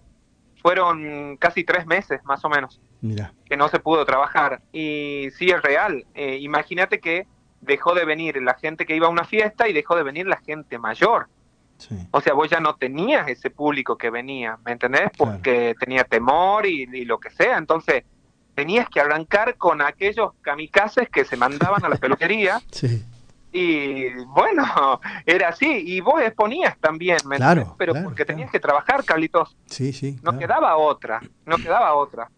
fueron 0.61 1.37
casi 1.37 1.65
tres 1.65 1.87
meses 1.87 2.25
más 2.25 2.45
o 2.45 2.49
menos 2.49 2.81
que 3.01 3.57
no 3.57 3.69
se 3.69 3.79
pudo 3.79 4.05
trabajar. 4.05 4.61
Y 4.73 5.29
sí 5.37 5.51
es 5.51 5.63
real. 5.63 6.05
Eh, 6.15 6.39
imagínate 6.41 7.01
que 7.01 7.27
dejó 7.61 7.95
de 7.95 8.05
venir 8.05 8.41
la 8.43 8.55
gente 8.55 8.87
que 8.87 8.97
iba 8.97 9.07
a 9.07 9.11
una 9.11 9.25
fiesta 9.25 9.69
y 9.69 9.73
dejó 9.73 9.97
de 9.97 10.03
venir 10.03 10.27
la 10.27 10.39
gente 10.39 10.79
mayor. 10.79 11.29
O 12.11 12.21
sea, 12.21 12.35
vos 12.35 12.51
ya 12.51 12.59
no 12.59 12.75
tenías 12.75 13.29
ese 13.29 13.51
público 13.51 13.97
que 13.97 14.11
venía, 14.11 14.59
¿me 14.65 14.73
entendés? 14.73 15.11
Porque 15.17 15.77
tenía 15.79 16.03
temor 16.03 16.67
y, 16.67 17.05
lo 17.05 17.19
que 17.21 17.31
sea. 17.31 17.57
Entonces, 17.57 18.05
tenías 18.55 18.89
que 18.89 19.01
arrancar 19.01 19.57
con 19.57 19.81
aquellos 19.81 20.33
kamikazes 20.43 21.09
que 21.09 21.25
se 21.25 21.37
mandaban 21.37 21.85
a 21.85 21.89
la 21.89 21.97
peluquería. 22.01 22.61
Sí. 22.73 23.05
Y 23.53 24.11
bueno, 24.25 25.01
era 25.27 25.51
así. 25.51 25.69
Y 25.87 26.01
vos 26.01 26.21
exponías 26.21 26.77
también, 26.79 27.19
¿me 27.27 27.37
claro, 27.37 27.77
Pero 27.79 27.95
porque 28.03 28.25
tenías 28.25 28.51
que 28.51 28.59
trabajar, 28.59 29.05
Carlitos. 29.05 29.57
Sí, 29.67 29.93
sí. 29.93 30.19
No 30.23 30.37
quedaba 30.37 30.77
otra, 30.77 31.21
no 31.47 31.57
quedaba 31.59 31.95
otra. 31.95 32.29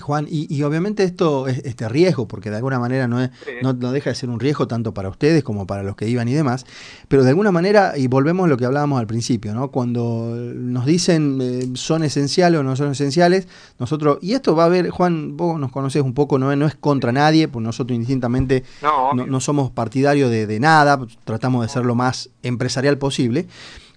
Juan, 0.00 0.26
y, 0.30 0.62
obviamente 0.62 1.04
esto 1.04 1.48
es 1.48 1.58
este 1.64 1.86
riesgo, 1.86 2.26
porque 2.26 2.48
de 2.48 2.56
alguna 2.56 2.78
manera 2.78 3.06
no, 3.08 3.22
es, 3.22 3.30
no, 3.62 3.74
deja 3.74 4.08
de 4.08 4.16
ser 4.16 4.30
un 4.30 4.40
riesgo 4.40 4.66
tanto 4.66 4.94
para 4.94 5.10
ustedes 5.10 5.44
como 5.44 5.66
para 5.66 5.82
los 5.82 5.96
que 5.96 6.08
iban 6.08 6.28
y 6.28 6.32
demás, 6.32 6.64
pero 7.08 7.24
de 7.24 7.28
alguna 7.28 7.52
manera, 7.52 7.92
y 7.98 8.06
volvemos 8.06 8.46
a 8.46 8.48
lo 8.48 8.56
que 8.56 8.64
hablábamos 8.64 8.98
al 8.98 9.06
principio, 9.06 9.54
¿no? 9.54 9.70
cuando 9.70 10.34
nos 10.34 10.86
dicen 10.86 11.38
eh, 11.42 11.68
son 11.74 12.04
esenciales 12.04 12.58
o 12.60 12.62
no 12.62 12.74
son 12.74 12.92
esenciales, 12.92 13.48
nosotros, 13.78 14.18
y 14.22 14.32
esto 14.32 14.56
va 14.56 14.64
a 14.64 14.68
ver, 14.68 14.88
Juan, 14.88 15.36
vos 15.36 15.60
nos 15.60 15.70
conoces 15.70 16.02
un 16.02 16.14
poco, 16.14 16.38
no, 16.38 16.56
no 16.56 16.66
es 16.66 16.74
contra 16.74 17.12
nadie, 17.12 17.48
pues 17.48 17.62
nosotros 17.62 17.94
indistintamente 17.94 18.64
no, 18.80 19.40
somos 19.40 19.70
partidarios 19.72 20.30
de, 20.30 20.58
nada, 20.58 20.98
tratamos 21.24 21.66
de 21.66 21.68
ser 21.68 21.84
lo 21.84 21.94
más 21.94 22.30
empresarial 22.42 22.96
posible, 22.96 23.46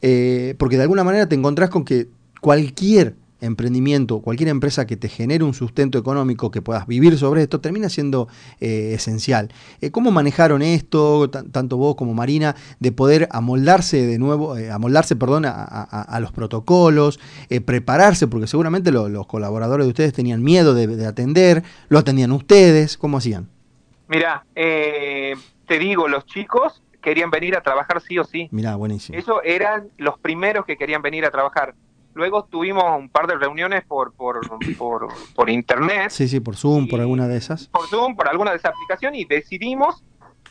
eh, 0.02 0.56
porque 0.58 0.76
de 0.76 0.84
alguna 0.84 1.06
manera 1.06 1.30
te 1.30 1.36
encontrás 1.36 1.70
con 1.70 1.86
que 1.86 2.10
cualquier 2.42 3.16
emprendimiento, 3.46 4.20
cualquier 4.20 4.50
empresa 4.50 4.86
que 4.86 4.98
te 4.98 5.08
genere 5.08 5.44
un 5.44 5.54
sustento 5.54 5.98
económico, 5.98 6.52
que 6.52 6.62
puedas 6.62 6.88
vivir 6.88 7.18
sobre 7.18 7.44
esto, 7.44 7.62
termina 7.62 7.90
siendo 7.90 8.28
eh, 8.60 8.94
esencial. 8.94 9.52
Eh, 9.82 9.92
¿Cómo 9.92 10.12
manejaron 10.12 10.62
esto, 10.62 11.30
tanto 11.30 11.78
vos 11.78 11.96
como 11.96 12.14
Marina, 12.14 12.56
de 12.80 12.92
poder 12.92 13.28
amoldarse 13.32 14.06
de 14.06 14.20
nuevo, 14.20 14.58
eh, 14.58 14.72
amoldarse, 14.72 15.16
perdón, 15.16 15.46
a, 15.46 16.20
los 16.20 16.32
protocolos, 16.32 17.20
prepararse, 17.66 18.28
porque 18.28 18.48
seguramente 18.48 18.92
los 18.92 19.28
colaboradores 19.28 19.86
de 19.86 19.90
ustedes 19.90 20.14
tenían 20.14 20.44
miedo 20.44 20.74
de, 20.74 21.06
atender, 21.06 21.64
lo 21.90 22.00
atendían 22.00 22.32
ustedes, 22.32 22.98
¿cómo 22.98 23.18
hacían? 23.18 23.50
Mira, 24.08 24.46
te 24.56 25.80
digo, 25.80 26.08
los 26.08 26.26
chicos 26.26 26.82
querían 27.06 27.30
venir 27.30 27.56
a 27.56 27.62
trabajar 27.62 28.02
sí 28.02 28.18
o 28.18 28.24
sí. 28.24 28.50
Mira, 28.52 28.76
buenísimo. 28.76 29.18
Eso 29.18 29.44
eran 29.44 29.90
los 29.98 30.18
primeros 30.20 30.66
que 30.66 30.76
querían 30.76 31.04
venir 31.04 31.24
a 31.24 31.32
trabajar 31.32 31.76
Luego 32.16 32.46
tuvimos 32.46 32.86
un 32.98 33.10
par 33.10 33.28
de 33.28 33.36
reuniones 33.36 33.84
por, 33.84 34.14
por, 34.14 34.40
por, 35.36 35.50
internet. 35.50 36.10
Sí, 36.10 36.30
sí, 36.30 36.40
por 36.40 36.56
Zoom, 36.56 36.88
por 36.88 37.02
alguna 37.02 37.28
de 37.28 37.36
esas. 37.36 37.68
Por 37.68 37.88
Zoom, 37.88 38.16
por 38.16 38.30
alguna 38.30 38.52
de 38.52 38.58
esas 38.58 38.72
aplicaciones 38.72 39.20
y 39.20 39.26
decidimos 39.26 40.02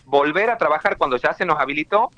volver 0.04 0.50
a 0.50 0.58
trabajar 0.58 0.98
cuando 0.98 1.16
ya 1.16 1.32
se 1.32 1.46
nos 1.46 1.58
habilitó 1.58 2.10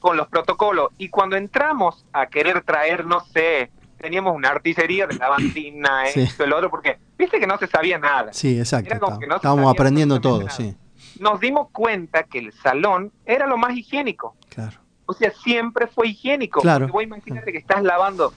con 0.00 0.16
los 0.16 0.26
protocolos. 0.26 0.90
Y 0.98 1.10
cuando 1.10 1.36
entramos 1.36 2.04
a 2.12 2.26
querer 2.26 2.62
traer, 2.62 3.06
no 3.06 3.20
sé, 3.20 3.70
teníamos 3.98 4.34
una 4.34 4.48
artillería 4.48 5.06
de 5.06 5.14
lavandina, 5.14 6.08
esto, 6.08 6.42
el 6.42 6.52
otro, 6.52 6.68
porque 6.68 6.98
viste 7.16 7.38
que 7.38 7.46
no 7.46 7.56
se 7.58 7.68
sabía 7.68 7.98
nada. 7.98 8.32
Sí, 8.32 8.58
exacto. 8.58 8.92
estábamos 9.36 9.72
aprendiendo 9.72 10.20
todo, 10.20 10.50
sí. 10.50 10.76
Nos 11.20 11.38
dimos 11.38 11.68
cuenta 11.70 12.24
que 12.24 12.40
el 12.40 12.52
salón 12.52 13.12
era 13.24 13.46
lo 13.46 13.56
más 13.56 13.76
higiénico. 13.76 14.34
Claro. 14.48 14.80
O 15.06 15.12
sea, 15.12 15.30
siempre 15.30 15.86
fue 15.86 16.08
higiénico. 16.08 16.60
Claro. 16.60 16.86
Porque 16.86 16.92
vos 16.92 17.02
imagínate 17.04 17.52
que 17.52 17.58
estás 17.58 17.82
lavando 17.84 18.32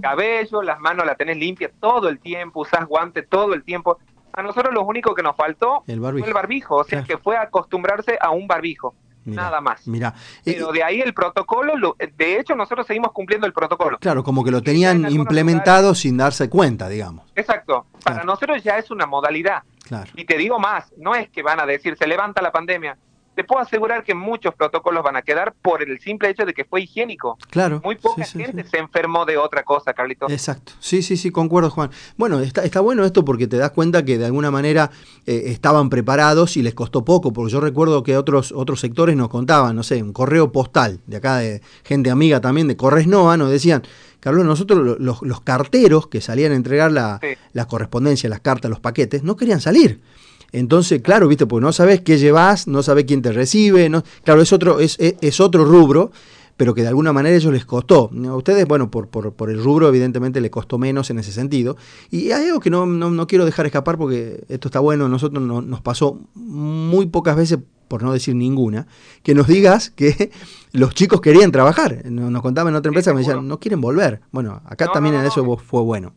cabello, 0.00 0.62
las 0.62 0.80
manos 0.80 1.06
las 1.06 1.16
tenés 1.16 1.36
limpias 1.36 1.72
todo 1.80 2.08
el 2.08 2.18
tiempo, 2.18 2.60
usás 2.60 2.86
guantes 2.86 3.28
todo 3.28 3.54
el 3.54 3.64
tiempo. 3.64 3.98
A 4.32 4.42
nosotros 4.42 4.72
lo 4.72 4.82
único 4.82 5.14
que 5.14 5.22
nos 5.22 5.36
faltó 5.36 5.82
el 5.86 6.00
fue 6.00 6.20
el 6.26 6.32
barbijo, 6.32 6.76
o 6.76 6.84
sea, 6.84 7.02
que 7.02 7.18
fue 7.18 7.36
acostumbrarse 7.36 8.16
a 8.20 8.30
un 8.30 8.46
barbijo. 8.46 8.94
nada 9.24 9.60
más. 9.60 9.86
Mira, 9.86 10.14
pero 10.44 10.72
de 10.72 10.82
ahí 10.82 11.00
el 11.00 11.12
protocolo, 11.12 11.96
de 12.16 12.38
hecho 12.38 12.54
nosotros 12.54 12.86
seguimos 12.86 13.12
cumpliendo 13.12 13.46
el 13.46 13.52
protocolo. 13.52 13.98
Claro, 13.98 14.22
como 14.22 14.44
que 14.44 14.50
lo 14.50 14.62
tenían 14.62 15.10
implementado 15.10 15.94
sin 15.94 16.16
darse 16.16 16.48
cuenta, 16.48 16.88
digamos. 16.88 17.30
Exacto. 17.34 17.86
Para 18.04 18.24
nosotros 18.24 18.62
ya 18.62 18.78
es 18.78 18.90
una 18.90 19.06
modalidad. 19.06 19.62
Claro. 19.86 20.10
Y 20.14 20.24
te 20.24 20.38
digo 20.38 20.58
más, 20.58 20.92
no 20.96 21.14
es 21.14 21.28
que 21.30 21.42
van 21.42 21.60
a 21.60 21.66
decir 21.66 21.96
se 21.96 22.06
levanta 22.06 22.40
la 22.40 22.52
pandemia, 22.52 22.96
te 23.40 23.44
puedo 23.44 23.62
asegurar 23.62 24.04
que 24.04 24.14
muchos 24.14 24.54
protocolos 24.54 25.02
van 25.02 25.16
a 25.16 25.22
quedar 25.22 25.54
por 25.62 25.82
el 25.82 25.98
simple 26.00 26.28
hecho 26.28 26.44
de 26.44 26.52
que 26.52 26.66
fue 26.66 26.82
higiénico. 26.82 27.38
Claro. 27.48 27.80
Muy 27.82 27.96
poca 27.96 28.22
gente 28.22 28.64
se 28.64 28.76
enfermó 28.76 29.24
de 29.24 29.38
otra 29.38 29.62
cosa, 29.62 29.94
Carlitos. 29.94 30.30
Exacto. 30.30 30.72
Sí, 30.78 31.02
sí, 31.02 31.16
sí, 31.16 31.30
concuerdo, 31.30 31.70
Juan. 31.70 31.90
Bueno, 32.18 32.40
está, 32.40 32.62
está 32.64 32.80
bueno 32.80 33.02
esto 33.02 33.24
porque 33.24 33.46
te 33.46 33.56
das 33.56 33.70
cuenta 33.70 34.04
que 34.04 34.18
de 34.18 34.26
alguna 34.26 34.50
manera 34.50 34.90
eh, 35.24 35.44
estaban 35.46 35.88
preparados 35.88 36.58
y 36.58 36.62
les 36.62 36.74
costó 36.74 37.02
poco, 37.02 37.32
porque 37.32 37.50
yo 37.50 37.62
recuerdo 37.62 38.02
que 38.02 38.18
otros, 38.18 38.52
otros 38.52 38.78
sectores 38.78 39.16
nos 39.16 39.30
contaban, 39.30 39.74
no 39.74 39.84
sé, 39.84 40.02
un 40.02 40.12
correo 40.12 40.52
postal 40.52 41.00
de 41.06 41.16
acá 41.16 41.38
de 41.38 41.62
gente 41.82 42.10
amiga 42.10 42.42
también 42.42 42.68
de 42.68 42.76
Corres 42.76 43.06
Nova, 43.06 43.38
nos 43.38 43.50
decían, 43.50 43.82
Carlos, 44.20 44.44
nosotros 44.44 44.98
los, 45.00 45.22
los 45.22 45.40
carteros 45.40 46.08
que 46.08 46.20
salían 46.20 46.52
a 46.52 46.56
entregar 46.56 46.92
la, 46.92 47.18
la 47.54 47.64
correspondencia, 47.64 48.28
las 48.28 48.40
cartas, 48.40 48.70
los 48.70 48.80
paquetes, 48.80 49.22
no 49.22 49.34
querían 49.34 49.62
salir. 49.62 50.02
Entonces, 50.52 51.00
claro, 51.02 51.28
viste, 51.28 51.46
porque 51.46 51.64
no 51.64 51.72
sabes 51.72 52.00
qué 52.00 52.18
llevas, 52.18 52.66
no 52.66 52.82
sabes 52.82 53.04
quién 53.04 53.22
te 53.22 53.32
recibe, 53.32 53.88
no, 53.88 54.02
claro, 54.24 54.42
es 54.42 54.52
otro, 54.52 54.80
es, 54.80 54.96
es, 54.98 55.40
otro 55.40 55.64
rubro, 55.64 56.10
pero 56.56 56.74
que 56.74 56.82
de 56.82 56.88
alguna 56.88 57.12
manera 57.12 57.36
ellos 57.36 57.52
les 57.52 57.64
costó. 57.64 58.10
A 58.26 58.36
ustedes, 58.36 58.66
bueno, 58.66 58.90
por, 58.90 59.08
por, 59.08 59.32
por, 59.32 59.50
el 59.50 59.62
rubro 59.62 59.88
evidentemente 59.88 60.40
le 60.40 60.50
costó 60.50 60.78
menos 60.78 61.10
en 61.10 61.18
ese 61.18 61.32
sentido. 61.32 61.76
Y 62.10 62.32
hay 62.32 62.46
algo 62.46 62.60
que 62.60 62.70
no, 62.70 62.84
no, 62.86 63.10
no 63.10 63.26
quiero 63.26 63.44
dejar 63.44 63.66
escapar 63.66 63.96
porque 63.96 64.44
esto 64.48 64.68
está 64.68 64.80
bueno, 64.80 65.08
nosotros 65.08 65.42
no, 65.42 65.62
nos 65.62 65.80
pasó 65.80 66.18
muy 66.34 67.06
pocas 67.06 67.36
veces, 67.36 67.60
por 67.88 68.02
no 68.02 68.12
decir 68.12 68.34
ninguna, 68.34 68.86
que 69.22 69.34
nos 69.34 69.46
digas 69.46 69.90
que 69.90 70.30
los 70.72 70.94
chicos 70.94 71.20
querían 71.20 71.52
trabajar. 71.52 72.04
Nos 72.10 72.42
contaban 72.42 72.72
en 72.72 72.78
otra 72.78 72.90
empresa, 72.90 73.14
me 73.14 73.20
decían, 73.20 73.46
no 73.46 73.60
quieren 73.60 73.80
volver. 73.80 74.20
Bueno, 74.32 74.60
acá 74.66 74.90
también 74.92 75.14
en 75.14 75.24
eso 75.24 75.44
fue 75.56 75.82
bueno. 75.82 76.12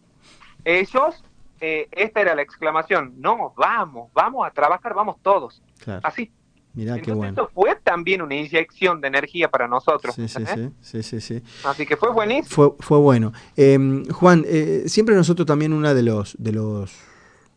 Ellos 0.66 1.24
eh, 1.66 1.88
esta 1.94 2.20
era 2.20 2.36
la 2.36 2.42
exclamación, 2.42 3.14
no, 3.20 3.54
vamos, 3.56 4.12
vamos 4.14 4.46
a 4.46 4.52
trabajar, 4.52 4.94
vamos 4.94 5.16
todos. 5.22 5.62
Así. 6.04 6.30
Mirá 6.74 7.00
qué 7.00 7.14
bueno. 7.14 7.30
Esto 7.30 7.50
fue 7.54 7.74
también 7.82 8.22
una 8.22 8.36
inyección 8.36 9.00
de 9.00 9.08
energía 9.08 9.50
para 9.50 9.66
nosotros. 9.66 10.14
Sí, 10.14 10.28
sí, 10.28 10.44
sí, 10.82 11.04
sí, 11.04 11.22
sí, 11.22 11.42
Así 11.64 11.86
que 11.86 11.96
fue 11.96 12.12
buenísimo. 12.12 12.50
Fue, 12.54 12.76
fue 12.80 12.98
bueno. 12.98 13.32
Em, 13.56 14.04
Juan, 14.10 14.44
eh, 14.46 14.84
siempre 14.88 15.16
nosotros 15.16 15.46
también 15.46 15.72
una 15.72 15.94
de 15.94 16.04
los, 16.04 16.36
de 16.38 16.52
los 16.52 16.92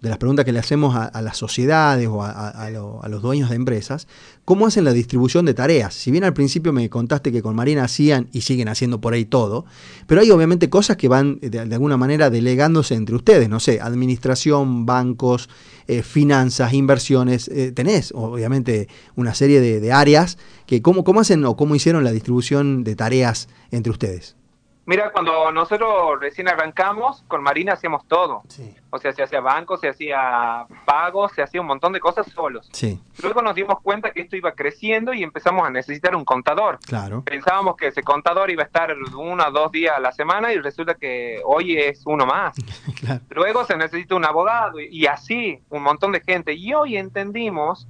de 0.00 0.10
las 0.10 0.18
preguntas 0.18 0.44
que 0.44 0.52
le 0.52 0.58
hacemos 0.58 0.94
a, 0.94 1.22
las 1.22 1.38
sociedades 1.38 2.06
o 2.06 2.22
a, 2.22 2.70
los 3.08 3.22
dueños 3.22 3.48
de 3.48 3.56
empresas, 3.56 4.06
¿cómo 4.44 4.66
hacen 4.66 4.84
la 4.84 4.92
distribución 4.92 5.46
de 5.46 5.54
tareas? 5.54 5.94
Si 5.94 6.10
bien 6.10 6.22
al 6.22 6.34
principio 6.34 6.72
me 6.72 6.88
contaste 6.90 7.32
que 7.32 7.42
con 7.42 7.56
Marina 7.56 7.84
hacían 7.84 8.28
y 8.32 8.42
siguen 8.42 8.68
haciendo 8.68 9.00
por 9.00 9.14
ahí 9.14 9.24
todo, 9.24 9.64
pero 10.06 10.20
hay 10.20 10.30
obviamente 10.30 10.68
cosas 10.68 10.98
que 10.98 11.08
van 11.08 11.38
de, 11.40 11.60
alguna 11.60 11.96
manera 11.96 12.28
delegándose 12.28 12.94
entre 12.94 13.16
ustedes, 13.16 13.48
no 13.48 13.58
sé, 13.58 13.80
administración, 13.80 14.84
bancos, 14.84 15.48
eh, 15.88 16.02
finanzas, 16.02 16.74
inversiones, 16.74 17.48
eh, 17.48 17.72
tenés 17.72 18.12
obviamente 18.14 18.88
una 19.14 19.34
serie 19.34 19.60
de, 19.60 19.92
áreas 19.92 20.36
que 20.66 20.82
¿cómo, 20.82 21.04
cómo 21.04 21.20
hacen 21.20 21.44
o 21.44 21.56
cómo 21.56 21.74
hicieron 21.74 22.04
la 22.04 22.12
distribución 22.12 22.84
de 22.84 22.96
tareas 22.96 23.48
entre 23.70 23.92
ustedes. 23.92 24.36
Mira, 24.86 25.10
cuando 25.10 25.50
nosotros 25.50 26.20
recién 26.20 26.48
arrancamos, 26.48 27.24
con 27.26 27.42
Marina 27.42 27.72
hacíamos 27.72 28.06
todo. 28.06 28.44
O 28.90 28.98
sea, 28.98 29.12
se 29.12 29.20
hacía 29.24 29.40
banco, 29.40 29.76
se 29.76 29.88
hacía 29.88 30.64
pagos, 30.84 31.32
se 31.32 31.42
hacía 31.42 31.60
un 31.60 31.66
montón 31.66 31.92
de 31.92 31.98
cosas 31.98 32.26
solos. 32.30 32.68
Sí. 32.72 33.00
Luego 33.20 33.42
nos 33.42 33.56
dimos 33.56 33.80
cuenta 33.82 34.12
que 34.12 34.20
esto 34.20 34.36
iba 34.36 34.52
creciendo 34.52 35.12
y 35.12 35.24
empezamos 35.24 35.66
a 35.66 35.70
necesitar 35.70 36.14
un 36.14 36.24
contador. 36.24 36.78
Claro. 36.86 37.24
Pensábamos 37.24 37.76
que 37.76 37.88
ese 37.88 38.04
contador 38.04 38.48
iba 38.52 38.62
a 38.62 38.66
estar 38.66 38.94
uno 39.16 39.44
o 39.44 39.50
dos 39.50 39.72
días 39.72 39.96
a 39.96 40.00
la 40.00 40.12
semana 40.12 40.52
y 40.52 40.58
resulta 40.58 40.94
que 40.94 41.40
hoy 41.44 41.76
es 41.76 42.02
uno 42.06 42.24
más. 42.24 42.54
Luego 43.30 43.64
se 43.64 43.76
necesita 43.76 44.14
un 44.14 44.24
abogado 44.24 44.78
y, 44.78 44.86
y 44.86 45.06
así, 45.06 45.60
un 45.68 45.82
montón 45.82 46.12
de 46.12 46.20
gente. 46.20 46.54
Y 46.54 46.72
hoy 46.74 46.96
entendimos 46.96 47.88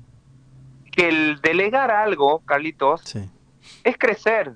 que 0.92 1.10
el 1.10 1.42
delegar 1.42 1.90
algo, 1.90 2.40
Carlitos, 2.46 3.02
sí. 3.02 3.30
es 3.84 3.98
crecer 3.98 4.54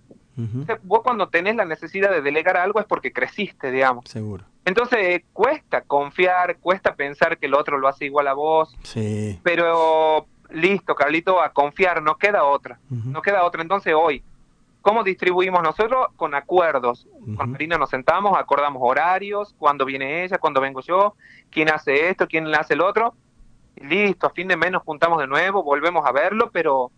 Vos 0.82 1.00
cuando 1.02 1.28
tenés 1.28 1.56
la 1.56 1.64
necesidad 1.64 2.10
de 2.10 2.22
delegar 2.22 2.56
algo 2.56 2.80
es 2.80 2.86
porque 2.86 3.12
creciste, 3.12 3.70
digamos. 3.70 4.04
Seguro. 4.08 4.44
Entonces 4.64 5.22
cuesta 5.32 5.80
confiar, 5.82 6.58
cuesta 6.58 6.94
pensar 6.94 7.38
que 7.38 7.46
el 7.46 7.54
otro 7.54 7.78
lo 7.78 7.88
hace 7.88 8.04
igual 8.04 8.28
a 8.28 8.34
vos. 8.34 8.76
Sí. 8.82 9.40
Pero 9.42 10.26
listo, 10.50 10.94
Carlito, 10.94 11.40
a 11.40 11.52
confiar, 11.52 12.02
no 12.02 12.16
queda 12.16 12.44
otra. 12.44 12.78
No 12.88 13.22
queda 13.22 13.44
otra. 13.44 13.62
Entonces 13.62 13.94
hoy, 13.96 14.22
¿cómo 14.82 15.02
distribuimos 15.02 15.62
nosotros? 15.62 16.08
Con 16.16 16.34
acuerdos. 16.34 17.06
Con 17.36 17.52
Marina 17.52 17.78
nos 17.78 17.90
sentamos, 17.90 18.38
acordamos 18.38 18.82
horarios, 18.84 19.54
cuándo 19.58 19.84
viene 19.84 20.24
ella, 20.24 20.38
cuándo 20.38 20.60
vengo 20.60 20.80
yo, 20.80 21.14
quién 21.50 21.70
hace 21.70 22.08
esto, 22.08 22.26
quién 22.28 22.46
hace 22.54 22.74
el 22.74 22.80
otro. 22.82 23.14
listo, 23.80 24.26
a 24.26 24.30
fin 24.30 24.48
de 24.48 24.56
mes 24.56 24.70
nos 24.70 24.82
juntamos 24.82 25.18
de 25.18 25.26
nuevo, 25.26 25.62
volvemos 25.62 26.06
a 26.06 26.12
verlo, 26.12 26.50
pero 26.52 26.90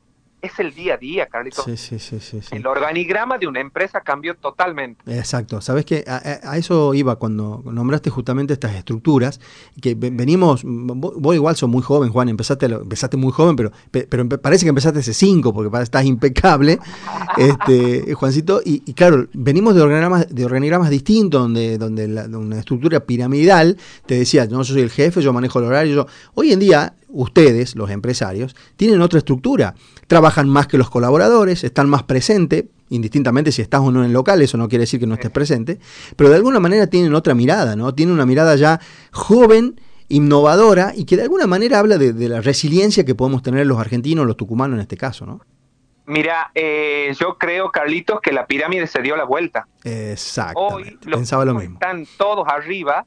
es 0.43 0.59
el 0.59 0.75
día 0.75 0.95
a 0.95 0.97
día, 0.97 1.27
Carlitos. 1.27 1.65
Sí, 1.65 1.77
sí, 1.77 2.01
sí, 2.01 2.19
sí, 2.21 2.41
El 2.51 2.67
organigrama 2.67 3.39
de 3.39 3.47
una 3.47 3.61
empresa 3.61 4.01
cambió 4.01 4.35
totalmente. 4.35 5.01
Exacto. 5.07 5.61
Sabes 5.61 5.85
que 5.85 6.05
a, 6.07 6.59
eso 6.59 6.95
iba 6.95 7.15
cuando 7.17 7.63
nombraste 7.65 8.11
justamente 8.11 8.53
estas 8.53 8.75
estructuras, 8.75 9.41
que 9.81 9.95
venimos, 9.95 10.63
vos 10.65 11.35
igual 11.37 11.55
sos 11.55 11.69
muy 11.69 11.83
joven, 11.83 12.11
Juan, 12.11 12.29
empezaste, 12.29 12.67
empezaste 12.67 13.17
muy 13.17 13.31
joven, 13.31 13.55
pero, 13.55 13.71
pero 13.91 14.29
parece 14.29 14.65
que 14.65 14.71
empezaste 14.71 14.99
hace 14.99 15.15
cinco, 15.15 15.55
porque 15.55 15.83
estás 15.83 16.05
impecable, 16.05 16.81
este, 17.39 18.13
Juancito, 18.15 18.61
y, 18.65 18.81
claro, 18.95 19.29
venimos 19.33 19.77
de 19.77 19.83
organigramas, 19.83 20.35
de 20.35 20.45
organigramas 20.45 20.91
distintos, 20.91 21.41
donde, 21.41 21.79
donde 21.79 22.07
una 22.37 22.59
estructura 22.59 22.99
piramidal 23.01 23.77
te 24.07 24.17
decía, 24.17 24.47
no, 24.47 24.63
yo 24.63 24.75
soy 24.75 24.83
el 24.83 24.91
jefe, 24.91 25.23
yo 25.23 25.33
manejo 25.33 25.61
el 25.61 25.67
horario, 25.67 25.95
yo... 25.95 26.07
Hoy 26.35 26.53
en 26.53 26.59
día 26.59 26.95
ustedes, 27.12 27.77
los 27.77 27.90
empresarios, 27.90 28.57
tienen 28.77 29.01
otra 29.01 29.18
estructura. 29.18 29.75
Trabajan 30.07 30.48
más 30.48 30.66
que 30.66 30.79
los 30.79 30.90
colaboradores, 30.90 31.62
están 31.64 31.88
más 31.88 32.03
presentes, 32.03 32.64
indistintamente 32.88 33.53
si 33.53 33.62
estás 33.62 33.81
o 33.81 33.90
no 33.90 34.01
en 34.01 34.07
el 34.07 34.12
local, 34.12 34.42
eso 34.42 34.59
no 34.59 34.68
quiere 34.68 34.83
decir 34.83 35.01
que 35.01 35.07
no 35.07 35.14
estés 35.14 35.31
presente, 35.31 35.79
pero 36.16 36.31
de 36.31 36.37
alguna 36.37 36.61
manera 36.61 36.87
tienen 36.88 37.14
otra 37.14 37.35
mirada, 37.35 37.77
¿no? 37.77 37.94
Tienen 37.94 38.14
una 38.14 38.27
mirada 38.27 38.57
ya 38.57 38.81
joven, 39.12 39.81
innovadora 40.09 40.92
y 40.94 41.07
que 41.07 41.16
de 41.16 41.22
alguna 41.22 41.46
manera 41.46 41.79
habla 41.79 41.96
de, 41.96 42.29
la 42.29 42.40
resiliencia 42.40 43.05
que 43.05 43.14
podemos 43.14 43.42
tener 43.42 43.66
los 43.66 43.79
argentinos, 43.79 44.27
los 44.27 44.37
tucumanos 44.37 44.77
en 44.77 44.83
este 44.83 44.96
caso, 44.96 45.25
¿no? 45.25 45.40
Mira, 46.05 46.51
eh, 46.55 47.14
yo 47.18 47.38
creo, 47.38 47.70
Carlitos, 47.70 48.20
que 48.20 48.33
la 48.33 48.44
pirámide 48.44 48.88
se 48.88 49.01
dio 49.01 49.16
la 49.16 49.25
vuelta. 49.25 49.68
Exacto. 49.85 50.61
Hoy 50.61 50.98
Pensaba 51.01 51.44
lo 51.44 51.55
mismo. 51.55 51.75
están 51.75 52.05
todos 52.18 52.46
arriba 52.48 53.07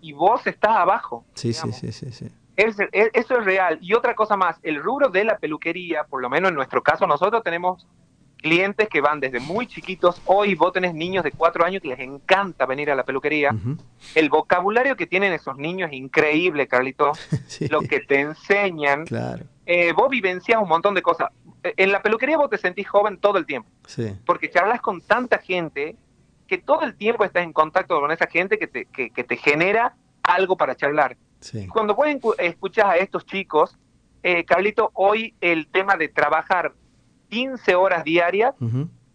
y 0.00 0.12
vos 0.12 0.46
estás 0.46 0.76
abajo. 0.76 1.26
Sí, 1.34 1.52
sí, 1.52 1.72
sí, 1.72 1.92
sí, 1.92 2.12
sí 2.12 2.28
eso 2.58 3.38
es 3.38 3.44
real. 3.44 3.78
Y 3.80 3.94
otra 3.94 4.14
cosa 4.14 4.36
más, 4.36 4.58
el 4.62 4.82
rubro 4.82 5.08
de 5.08 5.24
la 5.24 5.38
peluquería, 5.38 6.04
por 6.04 6.20
lo 6.20 6.28
menos 6.28 6.50
en 6.50 6.56
nuestro 6.56 6.82
caso, 6.82 7.06
nosotros 7.06 7.42
tenemos 7.44 7.86
clientes 8.38 8.88
que 8.88 9.00
van 9.00 9.20
desde 9.20 9.40
muy 9.40 9.66
chiquitos. 9.66 10.20
Hoy 10.24 10.54
vos 10.54 10.72
tenés 10.72 10.94
niños 10.94 11.24
de 11.24 11.32
cuatro 11.32 11.64
años 11.64 11.82
que 11.82 11.88
les 11.88 12.00
encanta 12.00 12.66
venir 12.66 12.90
a 12.90 12.94
la 12.94 13.04
peluquería. 13.04 13.54
El 14.14 14.28
vocabulario 14.28 14.96
que 14.96 15.06
tienen 15.06 15.32
esos 15.32 15.56
niños 15.56 15.90
es 15.90 15.96
increíble, 15.96 16.66
Carlito. 16.66 17.12
Lo 17.70 17.80
que 17.82 18.00
te 18.00 18.20
enseñan. 18.20 19.04
Claro. 19.06 19.44
Eh, 19.66 19.92
vos 19.92 20.08
vivencias 20.08 20.60
un 20.60 20.68
montón 20.68 20.94
de 20.94 21.02
cosas. 21.02 21.30
Eh, 21.62 21.74
en 21.76 21.92
la 21.92 22.02
peluquería 22.02 22.38
vos 22.38 22.50
te 22.50 22.58
sentís 22.58 22.88
joven 22.88 23.18
todo 23.18 23.38
el 23.38 23.46
tiempo. 23.46 23.68
Sí. 23.86 24.16
Porque 24.24 24.50
charlas 24.50 24.80
con 24.80 25.00
tanta 25.00 25.38
gente 25.38 25.96
que 26.46 26.58
todo 26.58 26.82
el 26.82 26.96
tiempo 26.96 27.24
estás 27.24 27.44
en 27.44 27.52
contacto 27.52 28.00
con 28.00 28.10
esa 28.10 28.26
gente 28.26 28.58
que 28.58 28.66
te, 28.66 28.86
que, 28.86 29.10
que 29.10 29.24
te 29.24 29.36
genera 29.36 29.94
algo 30.22 30.56
para 30.56 30.74
charlar. 30.74 31.16
Cuando 31.72 31.94
vos 31.94 32.06
escuchar 32.38 32.86
a 32.86 32.96
estos 32.96 33.24
chicos, 33.26 33.76
eh, 34.22 34.44
Carlito, 34.44 34.90
hoy 34.94 35.34
el 35.40 35.68
tema 35.68 35.96
de 35.96 36.08
trabajar 36.08 36.74
15 37.30 37.74
horas 37.74 38.04
diarias 38.04 38.54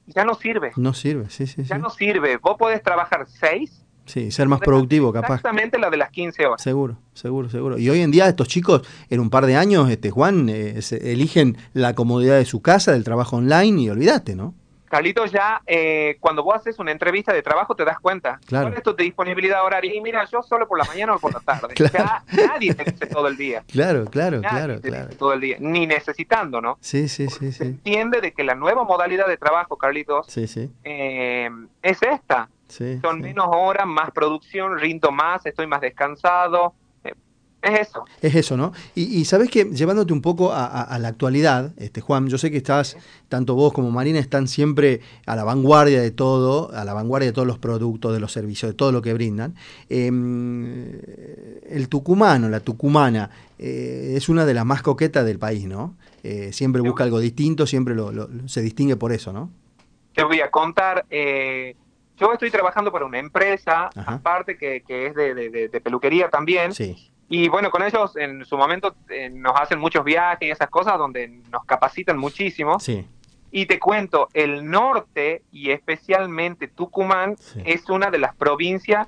ya 0.07 0.25
no 0.25 0.33
sirve. 0.35 0.71
No 0.75 0.93
sirve, 0.93 1.29
sí, 1.29 1.47
sí. 1.47 1.63
Ya 1.63 1.77
no 1.77 1.89
sirve. 1.89 2.37
Vos 2.37 2.57
podés 2.57 2.81
trabajar 2.81 3.25
6. 3.27 3.85
Sí, 4.05 4.31
ser 4.31 4.49
más 4.49 4.59
productivo, 4.59 5.13
capaz. 5.13 5.35
Exactamente 5.35 5.79
la 5.79 5.89
de 5.89 5.95
las 5.95 6.09
15 6.11 6.45
horas. 6.45 6.61
Seguro, 6.61 6.97
seguro, 7.13 7.49
seguro. 7.49 7.77
Y 7.77 7.89
hoy 7.89 8.01
en 8.01 8.11
día 8.11 8.27
estos 8.27 8.49
chicos, 8.49 8.81
en 9.09 9.21
un 9.21 9.29
par 9.29 9.45
de 9.45 9.55
años, 9.55 9.89
este 9.89 10.11
Juan, 10.11 10.49
eh, 10.49 10.79
eligen 11.01 11.57
la 11.71 11.95
comodidad 11.95 12.37
de 12.37 12.45
su 12.45 12.61
casa, 12.61 12.91
del 12.91 13.05
trabajo 13.05 13.37
online 13.37 13.83
y 13.83 13.89
olvídate, 13.89 14.35
¿no? 14.35 14.55
Carlitos, 14.93 15.31
ya 15.31 15.59
eh, 15.65 16.17
cuando 16.19 16.43
vos 16.43 16.53
haces 16.53 16.77
una 16.77 16.91
entrevista 16.91 17.33
de 17.33 17.41
trabajo 17.41 17.75
te 17.75 17.83
das 17.83 17.99
cuenta. 17.99 18.39
Claro. 18.45 18.67
¿Cuál 18.67 18.77
es 18.77 18.83
tu 18.83 18.93
disponibilidad 18.93 19.65
horaria? 19.65 19.91
Y 19.91 19.99
mira, 20.01 20.23
yo 20.25 20.43
solo 20.43 20.67
por 20.67 20.77
la 20.77 20.85
mañana 20.85 21.15
o 21.15 21.19
por 21.19 21.33
la 21.33 21.39
tarde. 21.39 21.73
Ya 21.93 22.23
nadie 22.31 22.75
te 22.75 22.83
dice 22.83 23.07
todo 23.07 23.27
el 23.27 23.35
día. 23.35 23.63
Claro, 23.71 24.05
claro, 24.05 24.39
claro, 24.41 24.79
claro. 24.81 25.09
todo 25.17 25.33
el 25.33 25.41
día, 25.41 25.57
ni 25.59 25.87
necesitando, 25.87 26.61
¿no? 26.61 26.77
Sí, 26.79 27.07
sí, 27.07 27.27
sí, 27.27 27.51
sí. 27.51 27.51
Se 27.53 27.63
entiende 27.63 28.21
de 28.21 28.33
que 28.33 28.43
la 28.43 28.53
nueva 28.53 28.83
modalidad 28.83 29.25
de 29.27 29.37
trabajo, 29.37 29.77
Carlitos, 29.79 30.27
sí, 30.27 30.45
sí. 30.45 30.71
Eh, 30.83 31.49
es 31.81 31.97
esta. 32.03 32.49
Sí, 32.67 32.99
Son 33.01 33.19
menos 33.19 33.47
horas, 33.49 33.87
más 33.87 34.11
producción, 34.11 34.77
rindo 34.77 35.11
más, 35.11 35.43
estoy 35.47 35.65
más 35.65 35.81
descansado. 35.81 36.75
Es 37.63 37.87
eso. 37.87 38.03
Es 38.21 38.35
eso, 38.35 38.57
¿no? 38.57 38.73
Y, 38.93 39.23
sabes 39.23 39.49
que 39.49 39.63
llevándote 39.63 40.11
un 40.11 40.21
poco 40.21 40.51
a, 40.51 40.97
la 40.99 41.07
actualidad, 41.07 41.71
este 41.77 42.01
Juan, 42.01 42.27
yo 42.27 42.37
sé 42.37 42.51
que 42.51 42.57
estás, 42.57 42.97
tanto 43.29 43.55
vos 43.55 43.71
como 43.71 43.89
Marina, 43.89 44.19
están 44.19 44.49
siempre 44.49 44.99
a 45.25 45.37
la 45.37 45.45
vanguardia 45.45 46.01
de 46.01 46.11
todo, 46.11 46.71
a 46.73 46.83
la 46.83 46.93
vanguardia 46.93 47.29
de 47.29 47.33
todos 47.33 47.47
los 47.47 47.59
productos, 47.59 48.13
de 48.13 48.19
los 48.19 48.33
servicios, 48.33 48.71
de 48.71 48.75
todo 48.75 48.91
lo 48.91 49.01
que 49.01 49.13
brindan. 49.13 49.55
Em, 49.87 50.99
el 51.69 51.87
tucumano, 51.87 52.49
la 52.49 52.59
tucumana, 52.59 53.29
eh, 53.57 54.15
es 54.17 54.27
una 54.27 54.45
de 54.45 54.53
las 54.53 54.65
más 54.65 54.81
coquetas 54.81 55.25
del 55.25 55.39
país, 55.39 55.65
¿no? 55.65 55.95
Eh, 56.21 56.51
siempre 56.51 56.81
busca 56.81 57.05
algo 57.05 57.19
distinto, 57.19 57.65
siempre 57.65 57.95
lo, 57.95 58.11
se 58.45 58.61
distingue 58.61 58.97
por 58.97 59.13
eso, 59.13 59.31
¿no? 59.31 59.49
Te 60.13 60.23
voy 60.25 60.41
a 60.41 60.51
contar, 60.51 61.05
eh, 61.09 61.77
yo 62.17 62.33
estoy 62.33 62.51
trabajando 62.51 62.91
para 62.91 63.05
una 63.05 63.19
empresa, 63.19 63.89
aparte 63.95 64.57
que, 64.57 64.83
es 64.87 65.15
de, 65.15 65.81
peluquería 65.81 66.29
también. 66.29 66.73
Sí. 66.73 67.12
Y 67.35 67.49
bueno, 67.49 67.71
con 67.71 67.81
ellos 67.81 68.15
en 68.15 68.45
su 68.45 68.55
momento 68.55 68.93
eh, 69.09 69.27
nos 69.27 69.59
hacen 69.59 69.79
muchos 69.79 70.05
viajes 70.05 70.47
y 70.47 70.51
esas 70.51 70.69
cosas 70.69 70.99
donde 70.99 71.29
nos 71.49 71.65
capacitan 71.65 72.15
muchísimo. 72.15 72.79
Sí. 72.79 73.07
Y 73.49 73.65
te 73.65 73.79
cuento, 73.79 74.29
el 74.35 74.69
norte 74.69 75.41
y 75.51 75.71
especialmente 75.71 76.67
Tucumán 76.67 77.35
es 77.65 77.89
una 77.89 78.11
de 78.11 78.19
las 78.19 78.35
provincias 78.35 79.07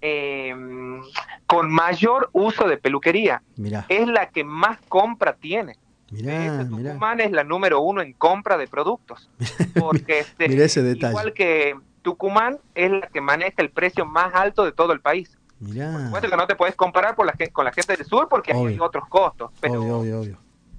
em, 0.00 1.02
con 1.46 1.70
mayor 1.70 2.30
uso 2.32 2.66
de 2.66 2.78
peluquería. 2.78 3.42
Mirá. 3.56 3.84
Es 3.90 4.08
la 4.08 4.30
que 4.30 4.44
más 4.44 4.78
compra 4.88 5.34
tiene. 5.34 5.76
Mirá, 6.10 6.66
Tucumán 6.66 7.20
es 7.20 7.32
la 7.32 7.44
número 7.44 7.82
uno 7.82 8.00
en 8.00 8.14
compra 8.14 8.56
de 8.56 8.66
productos. 8.66 9.28
Porque 9.78 10.20
este, 10.20 10.46
ese 10.64 10.82
detalle. 10.82 11.10
igual 11.10 11.34
que 11.34 11.76
Tucumán 12.00 12.60
es 12.74 12.90
la 12.92 13.08
que 13.08 13.20
maneja 13.20 13.56
el 13.58 13.68
precio 13.68 14.06
más 14.06 14.34
alto 14.34 14.64
de 14.64 14.72
todo 14.72 14.94
el 14.94 15.02
país. 15.02 15.38
Mirá. 15.60 15.92
Por 15.92 16.02
supuesto 16.02 16.30
que 16.30 16.36
no 16.36 16.46
te 16.46 16.56
puedes 16.56 16.76
comparar 16.76 17.14
por 17.14 17.26
la, 17.26 17.34
con 17.52 17.64
la 17.64 17.72
gente 17.72 17.96
del 17.96 18.06
sur 18.06 18.28
porque 18.28 18.52
hay 18.52 18.78
otros 18.78 19.08
costos. 19.08 19.50
Pero 19.60 20.04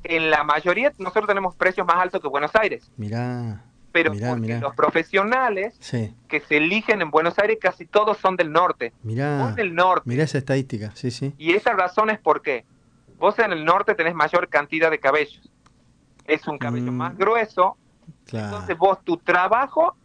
en 0.04 0.30
la 0.30 0.44
mayoría 0.44 0.92
nosotros 0.98 1.28
tenemos 1.28 1.56
precios 1.56 1.86
más 1.86 1.98
altos 1.98 2.22
que 2.22 2.28
Buenos 2.28 2.52
Aires. 2.56 2.90
Mirá. 2.98 3.64
Pero 3.92 4.12
porque 4.12 4.60
los 4.60 4.76
profesionales 4.76 5.78
que 6.28 6.40
se 6.42 6.58
eligen 6.58 7.02
en 7.02 7.10
Buenos 7.10 7.40
Aires 7.40 7.58
casi 7.60 7.86
todos 7.86 8.18
son 8.18 8.36
del 8.36 8.52
norte. 8.52 8.94
Mirá. 9.04 9.52
del 9.54 9.74
norte. 9.74 10.04
Mirá 10.08 10.24
esa 10.24 10.38
estadística, 10.38 10.92
sí, 10.96 11.12
sí. 11.12 11.34
Y 11.38 11.54
esa 11.54 11.74
razón 11.74 12.10
es 12.10 12.20
porque 12.20 12.66
vos 13.18 13.38
en 13.40 13.52
el 13.52 13.66
norte 13.66 13.96
tenés 13.96 14.14
mayor 14.14 14.48
cantidad 14.48 14.92
de 14.92 15.00
cabellos. 15.00 15.52
Es 16.26 16.48
un 16.48 16.60
cabello 16.60 16.92
mm. 16.92 16.96
más 16.96 17.18
grueso. 17.18 17.78
Entonces 18.32 18.78
vos 18.78 19.04
tu 19.04 19.18
trabajo 19.18 19.96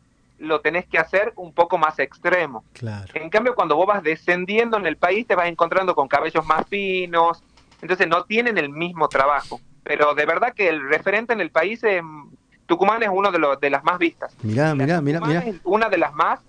lo 0.44 0.61
tenés 0.61 0.87
que 0.87 0.98
hacer 0.98 1.33
un 1.37 1.52
poco 1.52 1.78
más 1.78 1.98
extremo. 1.98 2.64
Claro. 2.72 3.12
En 3.14 3.30
cambio, 3.30 3.54
cuando 3.54 3.76
vos 3.76 3.87
vas 3.87 4.02
descendiendo 4.02 4.76
en 4.76 4.87
el 4.87 4.96
país, 4.96 5.26
te 5.26 5.35
vas 5.35 5.48
encontrando 5.48 5.94
con 5.94 6.09
cabellos 6.09 6.44
más 6.46 6.66
finos, 6.68 7.42
entonces 7.83 8.09
no 8.09 8.24
tienen 8.24 8.59
el 8.59 8.68
mismo 8.68 9.09
trabajo. 9.09 9.61
Pero 9.83 10.14
de 10.14 10.24
verdad 10.24 10.54
que 10.54 10.68
el 10.68 10.88
referente 10.88 11.33
en 11.33 11.40
el 11.40 11.50
país, 11.50 11.83
es, 11.85 12.02
Tucumán 12.66 13.02
es 13.02 13.11
uno 13.12 13.30
de, 13.30 13.38
los, 13.38 13.61
de 13.61 13.70
las 13.70 13.85
más 13.85 13.98
vistas. 13.98 14.35
Mirá, 14.42 14.74
mirá, 14.74 15.00
mirá, 15.00 15.20
mirá. 15.20 15.40
Es 15.40 15.57
una 15.64 15.88
de 15.88 15.98
las 15.98 16.14
más 16.14 16.40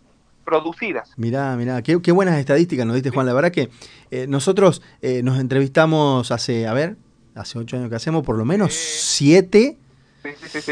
producidas. 0.46 1.12
Mirá, 1.18 1.56
mirá, 1.58 1.82
qué, 1.82 2.12
buenas 2.12 2.38
estadísticas 2.40 2.86
nos 2.86 2.96
diste, 2.96 3.10
Juan. 3.10 3.26
La 3.26 3.34
verdad 3.34 3.52
que 3.52 3.70
eh, 4.12 4.28
nosotros 4.28 4.82
eh, 5.02 5.24
nos 5.24 5.40
entrevistamos 5.40 6.32
hace, 6.32 6.68
a 6.68 6.74
ver, 6.74 6.96
hace 7.36 7.60
ocho 7.60 7.76
años 7.76 7.90
que 7.90 7.96
hacemos, 7.96 8.24
por 8.24 8.38
lo 8.38 8.46
menos 8.46 8.74
siete 8.74 9.78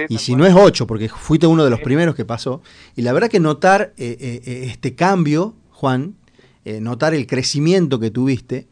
y 0.09 0.17
si 0.17 0.35
no 0.35 0.45
es 0.45 0.53
8, 0.55 0.87
porque 0.87 1.09
fuiste 1.09 1.47
uno 1.47 1.63
de 1.63 1.69
los 1.69 1.79
primeros 1.81 2.15
que 2.15 2.25
pasó, 2.25 2.61
y 2.95 3.01
la 3.01 3.13
verdad 3.13 3.29
que 3.29 3.39
notar 3.39 3.93
eh, 3.97 4.17
eh, 4.19 4.41
eh, 4.45 4.63
este 4.67 4.95
cambio, 4.95 5.55
Juan, 5.71 6.15
notar 6.79 7.13
el 7.13 7.27
crecimiento 7.27 7.99
que 7.99 8.09
tuviste, 8.09 8.67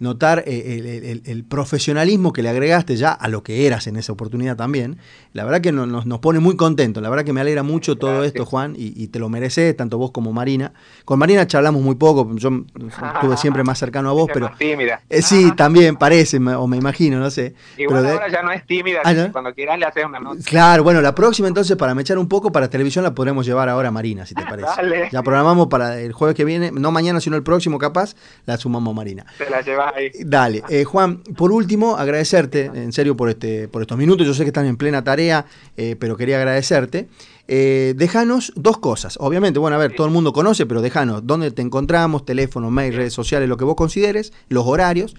notar 0.00 0.42
eh, 0.46 1.20
el, 1.24 1.44
profesionalismo 1.44 2.32
que 2.32 2.42
le 2.42 2.48
agregaste 2.48 2.96
ya 2.96 3.12
a 3.12 3.28
lo 3.28 3.42
que 3.42 3.66
eras 3.66 3.86
en 3.86 3.96
esa 3.96 4.12
oportunidad 4.12 4.56
también. 4.56 4.98
La 5.34 5.44
verdad 5.44 5.60
que 5.60 5.72
nos, 5.72 6.06
nos 6.06 6.18
pone 6.20 6.40
muy 6.40 6.56
contentos. 6.56 7.02
La 7.02 7.10
verdad 7.10 7.24
que 7.24 7.34
me 7.34 7.40
alegra 7.40 7.62
mucho 7.62 7.96
todo 7.96 8.24
esto, 8.24 8.46
Juan, 8.46 8.74
y, 8.76 9.08
te 9.08 9.18
lo 9.18 9.28
mereces, 9.28 9.76
tanto 9.76 9.98
vos 9.98 10.10
como 10.10 10.32
Marina. 10.32 10.72
Con 11.04 11.18
Marina 11.18 11.46
charlamos 11.46 11.82
muy 11.82 11.96
poco, 11.96 12.28
yo 12.34 12.50
estuve 12.74 13.36
siempre 13.36 13.62
más 13.62 13.78
cercano 13.78 14.08
a 14.08 14.12
vos, 14.12 14.28
pero... 14.32 14.50
tímida. 14.58 15.02
Eh, 15.08 15.22
sí, 15.22 15.52
también 15.54 15.96
parece, 15.96 16.38
o 16.38 16.66
me 16.66 16.78
imagino, 16.78 17.18
no 17.18 17.30
sé. 17.30 17.54
Igual 17.76 18.06
ahora 18.06 18.28
ya 18.28 18.42
no 18.42 18.52
es 18.52 18.64
tímida, 18.66 19.00
ah, 19.04 19.28
cuando 19.30 19.52
quieras 19.54 19.78
le 19.78 19.84
haces 19.84 20.04
una 20.04 20.18
nota. 20.18 20.40
Claro, 20.44 20.82
bueno, 20.82 21.02
la 21.02 21.14
próxima 21.14 21.46
entonces, 21.46 21.76
para 21.76 21.94
me 21.94 22.02
echar 22.02 22.16
un 22.16 22.28
poco, 22.28 22.50
para 22.50 22.70
televisión 22.70 23.04
la 23.04 23.14
podremos 23.14 23.44
llevar 23.44 23.68
ahora 23.68 23.88
a 23.88 23.92
Marina, 23.92 24.24
si 24.24 24.34
te 24.34 24.42
parece. 24.48 25.10
Ya 25.12 25.22
programamos 25.22 25.68
para 25.68 26.00
el 26.00 26.12
jueves 26.12 26.34
que 26.34 26.44
viene, 26.44 26.70
no 26.72 26.90
mañana, 26.90 27.20
sino 27.20 27.36
el 27.36 27.42
próximo 27.42 27.78
capaz, 27.78 28.14
la 28.46 28.56
sumamos 28.56 28.92
a 28.92 28.96
Marina. 28.96 29.26
Te 29.36 29.50
la 29.50 29.60
llevas 29.60 29.89
Dale, 30.20 30.62
eh, 30.68 30.84
Juan, 30.84 31.22
por 31.22 31.52
último, 31.52 31.96
agradecerte, 31.96 32.66
en 32.66 32.92
serio, 32.92 33.16
por, 33.16 33.28
este, 33.28 33.68
por 33.68 33.82
estos 33.82 33.98
minutos. 33.98 34.26
Yo 34.26 34.34
sé 34.34 34.42
que 34.42 34.48
están 34.48 34.66
en 34.66 34.76
plena 34.76 35.02
tarea, 35.04 35.46
eh, 35.76 35.96
pero 35.98 36.16
quería 36.16 36.36
agradecerte. 36.38 37.08
Eh, 37.48 37.94
déjanos 37.96 38.52
dos 38.56 38.78
cosas. 38.78 39.16
Obviamente, 39.20 39.58
bueno, 39.58 39.76
a 39.76 39.78
ver, 39.78 39.94
todo 39.94 40.06
el 40.06 40.12
mundo 40.12 40.32
conoce, 40.32 40.66
pero 40.66 40.82
déjanos 40.82 41.26
dónde 41.26 41.50
te 41.50 41.62
encontramos, 41.62 42.24
teléfono, 42.24 42.70
mail, 42.70 42.94
redes 42.94 43.12
sociales, 43.12 43.48
lo 43.48 43.56
que 43.56 43.64
vos 43.64 43.74
consideres, 43.74 44.32
los 44.48 44.66
horarios. 44.66 45.16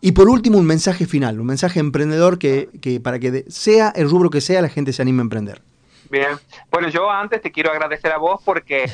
Y 0.00 0.12
por 0.12 0.28
último, 0.28 0.58
un 0.58 0.66
mensaje 0.66 1.06
final, 1.06 1.40
un 1.40 1.46
mensaje 1.46 1.80
emprendedor 1.80 2.38
que, 2.38 2.68
que 2.80 3.00
para 3.00 3.18
que 3.18 3.44
sea 3.48 3.92
el 3.94 4.10
rubro 4.10 4.30
que 4.30 4.40
sea, 4.40 4.60
la 4.60 4.68
gente 4.68 4.92
se 4.92 5.02
anime 5.02 5.20
a 5.20 5.22
emprender. 5.22 5.62
Bien, 6.10 6.36
bueno, 6.70 6.88
yo 6.88 7.10
antes 7.10 7.40
te 7.40 7.50
quiero 7.52 7.70
agradecer 7.70 8.12
a 8.12 8.18
vos 8.18 8.40
porque, 8.44 8.90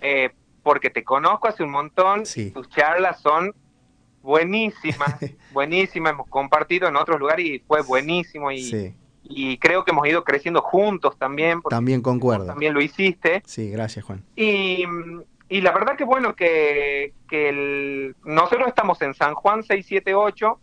porque 0.62 0.90
te 0.90 1.04
conozco 1.04 1.48
hace 1.48 1.62
un 1.62 1.70
montón, 1.70 2.24
tus 2.52 2.68
charlas 2.68 3.20
son 3.20 3.54
buenísima, 4.24 5.04
buenísima, 5.52 6.10
hemos 6.10 6.26
compartido 6.28 6.88
en 6.88 6.96
otros 6.96 7.20
lugares 7.20 7.46
y 7.46 7.58
fue 7.60 7.82
buenísimo 7.82 8.50
y, 8.50 8.94
y 9.22 9.58
creo 9.58 9.84
que 9.84 9.90
hemos 9.92 10.08
ido 10.08 10.24
creciendo 10.24 10.62
juntos 10.62 11.16
también. 11.18 11.60
También 11.68 12.00
concuerdo. 12.00 12.46
También 12.46 12.72
lo 12.72 12.80
hiciste. 12.80 13.42
Sí, 13.44 13.70
gracias 13.70 14.04
Juan. 14.04 14.24
Y, 14.34 14.84
y 15.48 15.60
la 15.60 15.72
verdad 15.72 15.96
que 15.96 16.04
bueno 16.04 16.34
que, 16.34 17.12
que 17.28 17.50
el, 17.50 18.16
nosotros 18.24 18.68
estamos 18.68 19.00
en 19.02 19.12
San 19.14 19.34
Juan 19.34 19.62
678, 19.62 20.58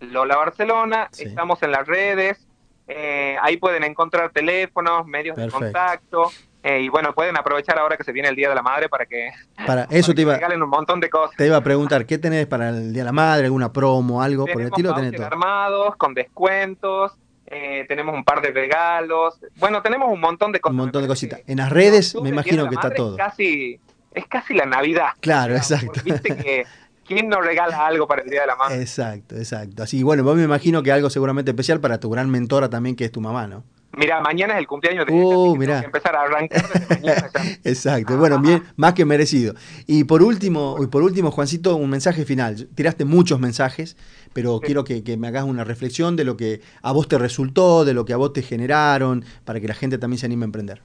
Lola 0.00 0.36
Barcelona, 0.36 1.08
estamos 1.18 1.62
en 1.62 1.70
las 1.72 1.86
redes, 1.86 2.46
eh, 2.88 3.36
ahí 3.40 3.56
pueden 3.56 3.84
encontrar 3.84 4.30
teléfonos, 4.32 5.06
medios 5.06 5.36
de 5.36 5.48
contacto. 5.48 6.30
Eh, 6.66 6.80
y 6.80 6.88
bueno, 6.88 7.14
pueden 7.14 7.36
aprovechar 7.36 7.78
ahora 7.78 7.96
que 7.96 8.02
se 8.02 8.10
viene 8.10 8.28
el 8.28 8.34
Día 8.34 8.48
de 8.48 8.56
la 8.56 8.62
Madre 8.62 8.88
para 8.88 9.06
que, 9.06 9.30
para 9.64 9.84
eso 9.90 10.12
te 10.12 10.22
iba, 10.22 10.34
regalen 10.34 10.60
un 10.60 10.68
montón 10.68 10.98
de 10.98 11.08
cosas. 11.08 11.36
Te 11.36 11.46
iba 11.46 11.56
a 11.56 11.60
preguntar, 11.60 12.06
¿qué 12.06 12.18
tenés 12.18 12.48
para 12.48 12.70
el 12.70 12.92
Día 12.92 13.02
de 13.02 13.04
la 13.04 13.12
Madre? 13.12 13.44
¿Alguna 13.44 13.72
promo, 13.72 14.20
algo 14.20 14.46
por 14.46 14.60
el 14.60 14.66
estilo? 14.66 14.92
Tenés 14.92 15.12
todo. 15.12 15.26
armados, 15.26 15.94
con 15.94 16.12
descuentos, 16.12 17.12
eh, 17.46 17.84
tenemos 17.86 18.16
un 18.16 18.24
par 18.24 18.42
de 18.42 18.50
regalos. 18.50 19.38
Bueno, 19.58 19.80
tenemos 19.80 20.12
un 20.12 20.18
montón 20.18 20.50
de 20.50 20.58
cosas. 20.58 20.72
Un 20.72 20.78
montón 20.78 21.02
de 21.02 21.08
cositas. 21.08 21.40
En 21.46 21.58
las 21.58 21.70
redes 21.70 22.16
me 22.20 22.30
imagino 22.30 22.68
que 22.68 22.74
está 22.74 22.90
todo. 22.92 23.12
Es 23.12 23.18
casi, 23.18 23.80
es 24.12 24.26
casi 24.26 24.54
la 24.54 24.66
Navidad. 24.66 25.10
Claro, 25.20 25.54
exacto. 25.54 26.00
Viste 26.04 26.36
que 26.36 26.64
¿Quién 27.06 27.28
no 27.28 27.40
regala 27.40 27.86
algo 27.86 28.08
para 28.08 28.22
el 28.22 28.28
Día 28.28 28.40
de 28.40 28.46
la 28.48 28.56
Madre? 28.56 28.80
Exacto, 28.80 29.36
exacto. 29.36 29.84
Así, 29.84 30.02
bueno, 30.02 30.24
vos 30.24 30.34
me 30.34 30.42
imagino 30.42 30.82
que 30.82 30.90
algo 30.90 31.08
seguramente 31.10 31.52
especial 31.52 31.78
para 31.78 32.00
tu 32.00 32.10
gran 32.10 32.28
mentora 32.28 32.68
también, 32.68 32.96
que 32.96 33.04
es 33.04 33.12
tu 33.12 33.20
mamá, 33.20 33.46
¿no? 33.46 33.62
Mira, 33.96 34.20
mañana 34.20 34.52
es 34.52 34.58
el 34.58 34.66
cumpleaños 34.66 35.06
de 35.06 35.14
ella, 35.14 35.80
que 35.80 35.86
empezar 35.86 36.14
a 36.14 36.20
arrancar 36.20 36.68
desde 36.68 36.86
mañana 37.00 37.30
Exacto, 37.64 38.18
bueno, 38.18 38.38
bien, 38.40 38.62
más 38.76 38.92
que 38.92 39.06
merecido. 39.06 39.54
Y 39.86 40.04
por 40.04 40.22
último, 40.22 40.76
y 40.82 40.86
por 40.86 41.02
último, 41.02 41.30
Juancito, 41.30 41.76
un 41.76 41.88
mensaje 41.88 42.26
final. 42.26 42.68
Tiraste 42.74 43.06
muchos 43.06 43.40
mensajes, 43.40 43.96
pero 44.34 44.60
quiero 44.60 44.84
que, 44.84 45.02
me 45.16 45.28
hagas 45.28 45.44
una 45.44 45.64
reflexión 45.64 46.14
de 46.14 46.24
lo 46.24 46.36
que 46.36 46.60
a 46.82 46.92
vos 46.92 47.08
te 47.08 47.16
resultó, 47.16 47.86
de 47.86 47.94
lo 47.94 48.04
que 48.04 48.12
a 48.12 48.18
vos 48.18 48.34
te 48.34 48.42
generaron, 48.42 49.24
para 49.46 49.60
que 49.60 49.68
la 49.68 49.74
gente 49.74 49.96
también 49.96 50.18
se 50.18 50.26
anime 50.26 50.44
a 50.44 50.48
emprender. 50.48 50.82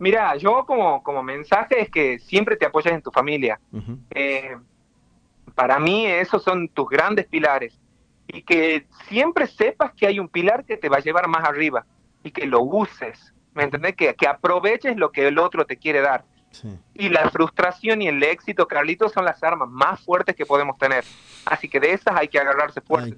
Mira, 0.00 0.34
yo 0.36 0.64
como, 0.66 1.04
como 1.04 1.22
mensaje 1.22 1.82
es 1.82 1.88
que 1.88 2.18
siempre 2.18 2.56
te 2.56 2.66
apoyes 2.66 2.94
en 2.94 3.02
tu 3.02 3.12
familia. 3.12 3.60
Eh, 4.10 4.56
para 5.54 5.78
mí 5.78 6.04
esos 6.04 6.42
son 6.42 6.66
tus 6.66 6.88
grandes 6.88 7.26
pilares. 7.26 7.78
Y 8.26 8.42
que 8.42 8.86
siempre 9.08 9.46
sepas 9.46 9.92
que 9.92 10.08
hay 10.08 10.18
un 10.18 10.28
pilar 10.28 10.64
que 10.64 10.76
te 10.76 10.88
va 10.88 10.96
a 10.96 11.00
llevar 11.00 11.28
más 11.28 11.44
arriba 11.48 11.86
y 12.24 12.32
que 12.32 12.46
lo 12.46 12.62
uses, 12.62 13.32
¿me 13.54 13.62
entendés? 13.62 13.94
Que, 13.94 14.14
que 14.14 14.26
aproveches 14.26 14.96
lo 14.96 15.12
que 15.12 15.28
el 15.28 15.38
otro 15.38 15.64
te 15.66 15.76
quiere 15.76 16.00
dar. 16.00 16.24
Y 16.94 17.08
la 17.08 17.28
frustración 17.30 18.02
y 18.02 18.08
el 18.08 18.22
éxito, 18.22 18.66
Carlitos, 18.66 19.12
son 19.12 19.24
las 19.24 19.42
armas 19.42 19.68
más 19.68 20.00
fuertes 20.00 20.36
que 20.36 20.46
podemos 20.46 20.78
tener. 20.78 21.04
Así 21.46 21.68
que 21.68 21.80
de 21.80 21.92
esas 21.92 22.14
hay 22.16 22.28
que 22.28 22.38
agarrarse 22.38 22.80
fuerte 22.80 23.16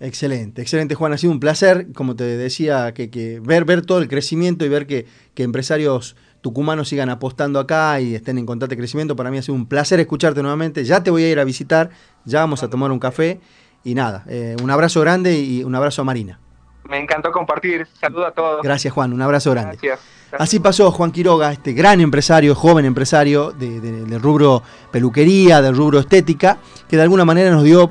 Excelente, 0.00 0.60
excelente 0.60 0.96
Juan, 0.96 1.12
ha 1.12 1.18
sido 1.18 1.32
un 1.32 1.40
placer, 1.40 1.92
como 1.94 2.16
te 2.16 2.24
decía, 2.24 2.92
que, 2.92 3.10
que 3.10 3.40
ver, 3.40 3.64
ver 3.64 3.86
todo 3.86 4.00
el 4.00 4.08
crecimiento 4.08 4.64
y 4.64 4.68
ver 4.68 4.86
que, 4.86 5.06
que, 5.34 5.44
empresarios 5.44 6.16
tucumanos 6.40 6.88
sigan 6.88 7.08
apostando 7.08 7.60
acá 7.60 8.00
y 8.00 8.14
estén 8.14 8.36
en 8.36 8.44
constante 8.44 8.76
crecimiento. 8.76 9.14
Para 9.16 9.30
mí 9.30 9.38
ha 9.38 9.42
sido 9.42 9.54
un 9.54 9.66
placer 9.66 10.00
escucharte 10.00 10.42
nuevamente. 10.42 10.84
Ya 10.84 11.02
te 11.02 11.10
voy 11.10 11.22
a 11.22 11.30
ir 11.30 11.38
a 11.38 11.44
visitar, 11.44 11.90
ya 12.24 12.40
vamos 12.40 12.62
a 12.62 12.68
tomar 12.68 12.90
un 12.90 12.98
café 12.98 13.40
y 13.84 13.94
nada, 13.94 14.24
eh, 14.28 14.56
un 14.62 14.70
abrazo 14.70 15.00
grande 15.00 15.38
y 15.38 15.62
un 15.62 15.74
abrazo 15.74 16.02
a 16.02 16.04
Marina. 16.04 16.40
Me 16.88 16.98
encantó 16.98 17.32
compartir. 17.32 17.86
Saludo 18.00 18.26
a 18.26 18.32
todos. 18.32 18.62
Gracias, 18.62 18.92
Juan. 18.92 19.12
Un 19.12 19.22
abrazo 19.22 19.50
grande. 19.50 19.78
Gracias. 19.80 20.00
Así 20.38 20.58
pasó 20.58 20.90
Juan 20.90 21.12
Quiroga, 21.12 21.52
este 21.52 21.72
gran 21.72 22.00
empresario, 22.00 22.54
joven 22.54 22.84
empresario 22.84 23.52
del 23.52 24.20
rubro 24.20 24.62
peluquería, 24.90 25.62
del 25.62 25.76
rubro 25.76 26.00
estética, 26.00 26.58
que 26.88 26.96
de 26.96 27.02
alguna 27.02 27.24
manera 27.24 27.50
nos 27.50 27.62
dio, 27.62 27.90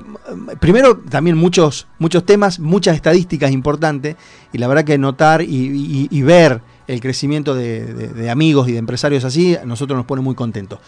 primero 0.60 0.98
también 0.98 1.38
muchos, 1.38 1.88
muchos 2.00 2.26
temas, 2.26 2.60
muchas 2.60 2.96
estadísticas 2.96 3.52
importantes, 3.52 4.18
y 4.52 4.58
la 4.58 4.68
verdad 4.68 4.84
que 4.84 4.98
notar 4.98 5.42
y, 5.42 6.22
ver 6.22 6.62
el 6.88 7.00
crecimiento 7.00 7.56
de, 7.56 7.86
de 7.86 8.30
amigos 8.30 8.68
y 8.68 8.74
de 8.74 8.80
empresarios 8.80 9.24
así, 9.24 9.56
a 9.56 9.66
nosotros 9.66 9.96
nos 9.96 10.06
pone 10.06 10.22
muy 10.22 10.36
contentos. 10.36 10.80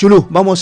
Chulú, 0.00 0.26
vamos 0.30 0.52
a... 0.54 0.58